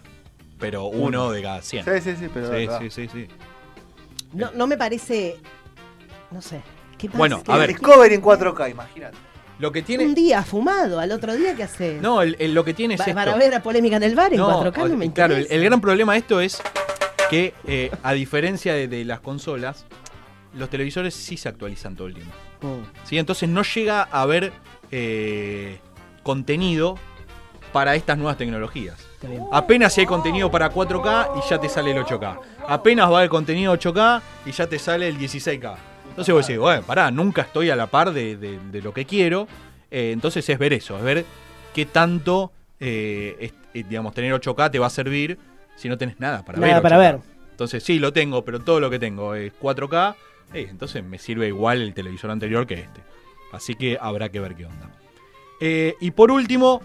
Pero 0.59 0.85
uno 0.85 1.31
de 1.31 1.43
cada 1.43 1.63
100. 1.63 1.85
Sí, 1.87 1.91
sí, 2.03 2.17
sí, 2.19 2.29
pero. 2.35 2.49
Sí, 2.53 2.69
sí, 2.81 2.91
sí, 2.91 3.09
sí. 3.11 3.29
No, 4.35 4.51
no 4.55 4.67
me 4.67 4.77
parece. 4.77 5.37
No 6.31 6.43
sé. 6.43 6.61
¿Qué 6.99 7.07
pasa? 7.09 7.19
Bueno, 7.19 7.43
¿Qué- 7.43 7.51
a 7.53 7.57
ver. 7.57 7.69
Discovery 7.69 8.15
en 8.15 8.21
4K, 8.21 8.69
imagínate. 8.71 9.17
Lo 9.59 9.73
que 9.73 9.79
Un 9.81 9.85
tiene. 9.87 10.15
día 10.15 10.43
fumado, 10.43 11.01
al 11.01 11.13
otro 11.13 11.35
día, 11.35 11.55
¿qué 11.57 11.63
hace? 11.63 11.99
No, 12.01 12.21
el- 12.23 12.37
el- 12.39 12.53
lo 12.55 12.65
que 12.65 12.75
tiene 12.75 12.95
es 12.95 13.01
Va- 13.01 13.05
esto. 13.05 13.15
para 13.15 13.37
ver 13.37 13.51
la 13.53 13.63
polémica 13.63 13.97
en 13.97 14.03
el 14.03 14.15
bar 14.15 14.31
en 14.33 14.39
No, 14.39 14.49
4K 14.49 14.89
no 14.89 14.97
me 14.99 15.13
claro, 15.13 15.35
el, 15.37 15.65
gran 15.65 15.81
problema 15.81 16.13
de 16.13 16.19
esto 16.19 16.41
es 16.41 16.61
que, 17.31 17.55
eh, 17.67 17.91
a 18.03 18.13
diferencia 18.13 18.75
de, 18.75 18.87
de 18.87 19.05
las 19.07 19.21
consolas, 19.21 19.87
los 20.55 20.69
televisores 20.69 21.15
sí 21.15 21.37
se 21.39 21.49
actualizan 21.49 21.97
todo 21.97 22.07
el 22.09 22.15
tiempo. 22.15 22.35
Mm. 22.61 23.07
¿sí? 23.07 23.19
Entonces 23.19 23.49
no 23.49 23.63
llega 23.63 24.03
a 24.11 24.23
haber 24.23 24.53
eh, 24.93 25.79
contenido 26.23 26.97
para 27.73 27.95
estas 27.97 28.17
nuevas 28.19 28.37
tecnologías. 28.39 28.97
Apenas 29.53 29.93
si 29.95 30.03
hay 30.03 30.07
contenido 30.07 30.51
para 30.51 30.71
4K 30.73 31.31
y 31.45 31.49
ya 31.51 31.59
te 31.59 31.69
sale 31.69 31.91
el 31.91 31.99
8K. 32.05 32.39
Apenas 32.69 33.11
va 33.11 33.23
el 33.25 33.29
contenido 33.29 33.73
8K 33.77 34.23
y 34.47 34.53
ya 34.53 34.67
te 34.69 34.79
sale 34.79 35.09
el 35.09 35.19
16K. 35.19 35.77
Entonces 36.17 36.35
vos 36.35 36.47
decís, 36.47 36.59
bueno, 36.59 36.81
pará, 36.83 37.11
nunca 37.11 37.43
estoy 37.43 37.69
a 37.69 37.77
la 37.77 37.89
par 37.89 38.11
de, 38.13 38.39
de- 38.39 38.59
de 38.59 38.81
lo 38.81 38.95
que 38.95 39.05
quiero. 39.05 39.47
Eh, 39.91 40.13
entonces 40.13 40.49
es 40.49 40.59
ver 40.59 40.73
eso, 40.73 40.97
es 40.97 41.05
ver 41.05 41.27
qué 41.75 41.85
tanto, 41.85 42.53
eh, 42.81 43.37
es- 43.39 43.53
eh, 43.75 43.85
digamos, 43.87 44.15
tener 44.15 44.33
8K 44.33 44.71
te 44.71 44.79
va 44.79 44.87
a 44.87 44.91
servir 44.91 45.39
si 45.77 45.91
no 45.91 45.99
tenés 45.99 46.19
nada 46.19 46.43
para 46.43 46.59
Nada 46.59 46.73
ver. 46.75 46.83
para 46.83 46.97
8K. 46.97 47.13
ver. 47.13 47.21
Entonces 47.51 47.83
sí, 47.85 47.99
lo 47.99 48.15
tengo, 48.15 48.45
pero 48.47 48.61
todo 48.61 48.81
lo 48.81 48.89
que 48.89 48.99
tengo 48.99 49.35
es 49.35 49.53
4K. 49.61 50.17
eh, 50.55 50.67
entonces 50.71 51.05
me 51.05 51.19
sirve 51.19 51.49
igual 51.49 51.83
el 51.83 51.93
televisor 51.93 52.31
anterior 52.31 52.67
que 52.67 52.75
este. 52.75 53.01
Así 53.53 53.75
que 53.75 53.99
habrá 54.01 54.31
que 54.31 54.41
ver 54.41 54.55
qué 54.55 54.65
onda. 54.67 54.91
Y 56.01 56.11
por 56.13 56.31
último, 56.31 56.81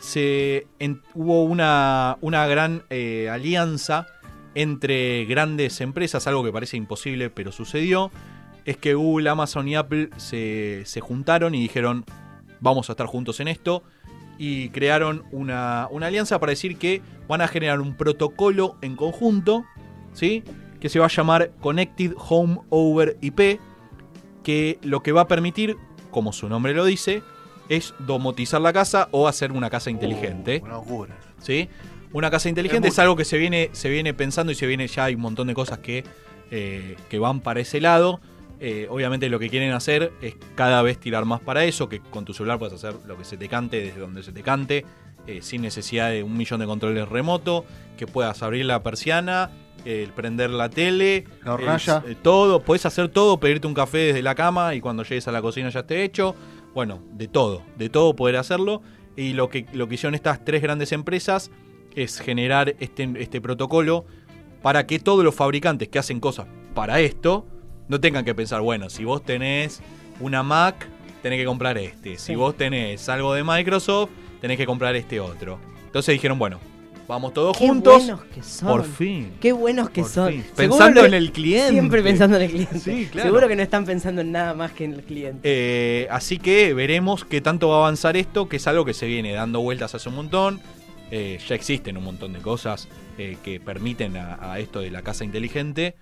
se 0.00 0.66
en- 0.78 1.02
hubo 1.14 1.44
una, 1.44 2.16
una 2.20 2.46
gran 2.46 2.82
alianza 3.30 4.06
entre 4.54 5.24
grandes 5.24 5.80
empresas, 5.80 6.26
algo 6.26 6.44
que 6.44 6.52
parece 6.52 6.76
imposible, 6.76 7.30
pero 7.30 7.52
sucedió. 7.52 8.10
Es 8.64 8.76
que 8.76 8.94
Google, 8.94 9.28
Amazon 9.28 9.68
y 9.68 9.74
Apple 9.74 10.10
se, 10.16 10.82
se 10.84 11.00
juntaron 11.00 11.54
y 11.54 11.60
dijeron, 11.60 12.04
vamos 12.60 12.88
a 12.88 12.92
estar 12.92 13.06
juntos 13.06 13.40
en 13.40 13.48
esto. 13.48 13.82
Y 14.38 14.70
crearon 14.70 15.24
una, 15.30 15.88
una 15.90 16.06
alianza 16.06 16.40
para 16.40 16.50
decir 16.50 16.76
que 16.76 17.02
van 17.28 17.40
a 17.42 17.48
generar 17.48 17.80
un 17.80 17.96
protocolo 17.96 18.76
en 18.80 18.96
conjunto, 18.96 19.64
¿sí? 20.12 20.42
Que 20.80 20.88
se 20.88 20.98
va 20.98 21.06
a 21.06 21.08
llamar 21.08 21.52
Connected 21.60 22.14
Home 22.16 22.58
Over 22.70 23.18
IP, 23.20 23.60
que 24.42 24.78
lo 24.82 25.02
que 25.02 25.12
va 25.12 25.22
a 25.22 25.28
permitir, 25.28 25.76
como 26.10 26.32
su 26.32 26.48
nombre 26.48 26.74
lo 26.74 26.84
dice, 26.84 27.22
es 27.68 27.94
domotizar 28.00 28.60
la 28.60 28.72
casa 28.72 29.08
o 29.12 29.28
hacer 29.28 29.52
una 29.52 29.70
casa 29.70 29.90
inteligente. 29.90 30.60
Uh, 30.62 30.66
una 30.66 30.74
locura. 30.74 31.16
¿sí? 31.38 31.68
Una 32.12 32.30
casa 32.30 32.48
inteligente 32.48 32.88
Es 32.88 32.98
algo 32.98 33.16
que 33.16 33.24
se 33.24 33.38
viene, 33.38 33.70
se 33.72 33.88
viene 33.88 34.14
pensando 34.14 34.52
y 34.52 34.54
se 34.54 34.66
viene 34.66 34.86
ya 34.86 35.04
hay 35.04 35.14
un 35.14 35.22
montón 35.22 35.46
de 35.46 35.54
cosas 35.54 35.78
que, 35.78 36.04
eh, 36.50 36.96
que 37.08 37.18
van 37.18 37.40
para 37.40 37.60
ese 37.60 37.80
lado. 37.80 38.20
Eh, 38.60 38.86
obviamente 38.90 39.28
lo 39.28 39.38
que 39.38 39.48
quieren 39.48 39.72
hacer 39.72 40.12
es 40.22 40.36
cada 40.54 40.82
vez 40.82 40.98
tirar 40.98 41.24
más 41.24 41.40
para 41.40 41.64
eso, 41.64 41.88
que 41.88 42.00
con 42.00 42.24
tu 42.24 42.32
celular 42.32 42.58
puedes 42.58 42.74
hacer 42.74 42.94
lo 43.06 43.16
que 43.18 43.24
se 43.24 43.36
te 43.36 43.48
cante 43.48 43.80
desde 43.80 43.98
donde 43.98 44.22
se 44.22 44.30
te 44.30 44.42
cante, 44.42 44.84
eh, 45.26 45.40
sin 45.42 45.62
necesidad 45.62 46.10
de 46.10 46.22
un 46.22 46.36
millón 46.36 46.60
de 46.60 46.66
controles 46.66 47.08
remoto, 47.08 47.64
que 47.96 48.06
puedas 48.06 48.40
abrir 48.42 48.66
la 48.66 48.82
persiana, 48.82 49.50
eh, 49.84 50.08
prender 50.14 50.50
la 50.50 50.68
tele, 50.68 51.24
La 51.44 51.54
hornalla. 51.54 52.04
eh, 52.06 52.14
todo, 52.20 52.60
puedes 52.60 52.86
hacer 52.86 53.08
todo, 53.08 53.40
pedirte 53.40 53.66
un 53.66 53.74
café 53.74 53.98
desde 53.98 54.22
la 54.22 54.36
cama 54.36 54.76
y 54.76 54.80
cuando 54.80 55.02
llegues 55.02 55.26
a 55.26 55.32
la 55.32 55.42
cocina 55.42 55.70
ya 55.70 55.80
esté 55.80 56.04
hecho. 56.04 56.36
Bueno, 56.72 57.02
de 57.14 57.26
todo, 57.26 57.62
de 57.76 57.88
todo 57.88 58.14
poder 58.14 58.36
hacerlo. 58.36 58.80
Y 59.16 59.32
lo 59.32 59.48
que, 59.48 59.66
lo 59.72 59.88
que 59.88 59.96
hicieron 59.96 60.14
estas 60.14 60.44
tres 60.44 60.62
grandes 60.62 60.92
empresas 60.92 61.50
es 61.96 62.18
generar 62.20 62.74
este, 62.80 63.08
este 63.18 63.40
protocolo 63.40 64.04
para 64.62 64.86
que 64.86 64.98
todos 64.98 65.24
los 65.24 65.34
fabricantes 65.34 65.88
que 65.88 65.98
hacen 65.98 66.20
cosas 66.20 66.46
para 66.74 67.00
esto 67.00 67.46
no 67.88 68.00
tengan 68.00 68.24
que 68.24 68.34
pensar, 68.34 68.60
bueno, 68.60 68.88
si 68.90 69.04
vos 69.04 69.22
tenés 69.24 69.80
una 70.20 70.42
Mac, 70.42 70.86
tenés 71.22 71.38
que 71.38 71.44
comprar 71.44 71.76
este. 71.78 72.16
Si 72.18 72.26
Sí. 72.32 72.34
vos 72.34 72.56
tenés 72.56 73.08
algo 73.08 73.34
de 73.34 73.44
Microsoft, 73.44 74.10
tenés 74.40 74.56
que 74.56 74.66
comprar 74.66 74.94
este 74.96 75.20
otro. 75.20 75.58
Entonces 75.86 76.12
dijeron, 76.14 76.38
bueno, 76.38 76.58
vamos 77.08 77.34
todos 77.34 77.56
Qué 77.58 77.66
juntos. 77.66 77.98
buenos 78.04 78.24
que 78.26 78.42
son. 78.42 78.68
Por 78.68 78.84
fin. 78.84 79.32
Qué 79.40 79.52
buenos 79.52 79.90
que 79.90 80.00
Por 80.02 80.10
son. 80.10 80.32
fin. 80.32 80.44
Pensando 80.56 81.04
en 81.04 81.12
el 81.14 81.32
cliente. 81.32 81.72
Siempre 81.72 82.02
pensando 82.02 82.36
en 82.36 82.42
el 82.44 82.50
cliente. 82.50 82.78
Sí, 82.78 83.08
claro. 83.10 83.28
Seguro 83.28 83.48
que 83.48 83.56
no 83.56 83.62
están 83.62 83.84
pensando 83.84 84.20
en 84.22 84.32
nada 84.32 84.54
más 84.54 84.72
que 84.72 84.84
en 84.84 84.94
el 84.94 85.02
cliente. 85.02 85.40
Eh, 85.42 86.06
así 86.10 86.38
que 86.38 86.72
veremos 86.72 87.24
qué 87.24 87.40
tanto 87.40 87.68
va 87.68 87.76
a 87.76 87.78
avanzar 87.80 88.16
esto, 88.16 88.48
que 88.48 88.56
es 88.56 88.66
algo 88.66 88.84
que 88.84 88.94
se 88.94 89.06
viene 89.06 89.32
dando 89.32 89.60
vueltas 89.60 89.94
hace 89.94 90.08
un 90.08 90.14
montón. 90.14 90.60
Eh, 91.14 91.38
ya 91.46 91.54
existen 91.54 91.98
un 91.98 92.04
montón 92.04 92.32
de 92.32 92.38
cosas 92.40 92.88
eh, 93.18 93.36
que 93.44 93.60
permiten 93.60 94.16
a, 94.16 94.52
a 94.52 94.58
esto 94.58 94.80
de 94.80 94.90
la 94.90 95.02
casa 95.02 95.24
inteligente. 95.24 95.94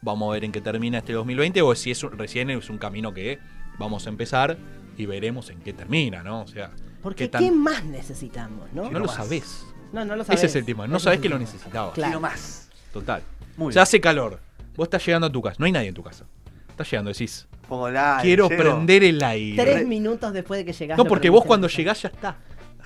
Vamos 0.00 0.30
a 0.30 0.32
ver 0.32 0.44
en 0.44 0.52
qué 0.52 0.60
termina 0.62 0.98
este 0.98 1.12
2020 1.12 1.60
o 1.60 1.74
si 1.74 1.90
es 1.90 2.02
un- 2.02 2.16
recién 2.16 2.48
es 2.48 2.70
un 2.70 2.78
camino 2.78 3.12
que 3.12 3.38
vamos 3.78 4.06
a 4.06 4.08
empezar 4.08 4.56
y 4.96 5.04
veremos 5.04 5.50
en 5.50 5.60
qué 5.60 5.74
termina, 5.74 6.22
¿no? 6.22 6.40
O 6.42 6.46
sea, 6.46 6.70
Porque 7.02 7.24
qué 7.24 7.38
¿qué, 7.38 7.44
tan- 7.46 7.58
más 7.58 7.84
necesitamos, 7.84 8.72
no? 8.72 8.90
no 8.90 8.98
lo 9.00 9.04
más. 9.06 9.16
sabés. 9.16 9.66
No, 9.92 10.04
no 10.06 10.16
lo 10.16 10.24
sabes. 10.24 10.38
Ese 10.40 10.46
es 10.46 10.56
el 10.56 10.64
tema, 10.64 10.86
no 10.86 10.96
Ese 10.96 11.04
sabés 11.04 11.20
que 11.20 11.28
lo 11.28 11.38
necesitabas. 11.38 11.92
Claro. 11.92 12.08
Quiero 12.12 12.20
más. 12.20 12.70
Total. 12.94 13.22
Muy 13.58 13.72
ya 13.72 13.80
bien. 13.80 13.82
hace 13.82 14.00
calor. 14.00 14.40
Vos 14.76 14.86
estás 14.86 15.04
llegando 15.04 15.26
a 15.26 15.30
tu 15.32 15.42
casa. 15.42 15.56
No 15.58 15.66
hay 15.66 15.72
nadie 15.72 15.88
en 15.88 15.94
tu 15.94 16.02
casa. 16.02 16.24
Estás 16.70 16.90
llegando, 16.90 17.10
decís, 17.12 17.46
Pongo 17.68 17.90
like. 17.90 18.22
Quiero 18.22 18.48
llego. 18.48 18.62
prender 18.62 19.04
el 19.04 19.22
aire. 19.22 19.62
Tres 19.62 19.86
minutos 19.86 20.32
después 20.32 20.58
de 20.60 20.64
que 20.64 20.72
llegás. 20.72 20.96
No, 20.96 21.04
porque 21.04 21.28
vos 21.30 21.44
cuando 21.44 21.68
llegás 21.68 22.00
ya 22.02 22.08
está. 22.08 22.36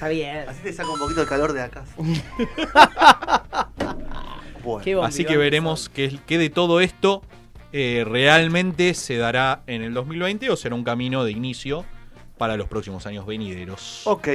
Está 0.01 0.09
bien. 0.09 0.49
Así 0.49 0.63
te 0.63 0.73
saca 0.73 0.89
un 0.89 0.99
poquito 0.99 1.21
el 1.21 1.29
calor 1.29 1.53
de 1.53 1.61
acá. 1.61 1.85
bueno. 4.65 4.83
Qué 4.83 4.95
Así 4.95 5.27
que 5.27 5.37
veremos 5.37 5.91
que, 5.91 6.19
que 6.27 6.39
de 6.39 6.49
todo 6.49 6.81
esto 6.81 7.21
eh, 7.75 8.07
realmente 8.09 8.95
se 8.95 9.19
dará 9.19 9.63
en 9.67 9.83
el 9.83 9.93
2020 9.93 10.49
o 10.49 10.57
será 10.57 10.75
un 10.75 10.85
camino 10.85 11.23
de 11.23 11.33
inicio 11.33 11.85
para 12.39 12.57
los 12.57 12.67
próximos 12.67 13.05
años 13.05 13.27
venideros. 13.27 14.01
Ok. 14.07 14.29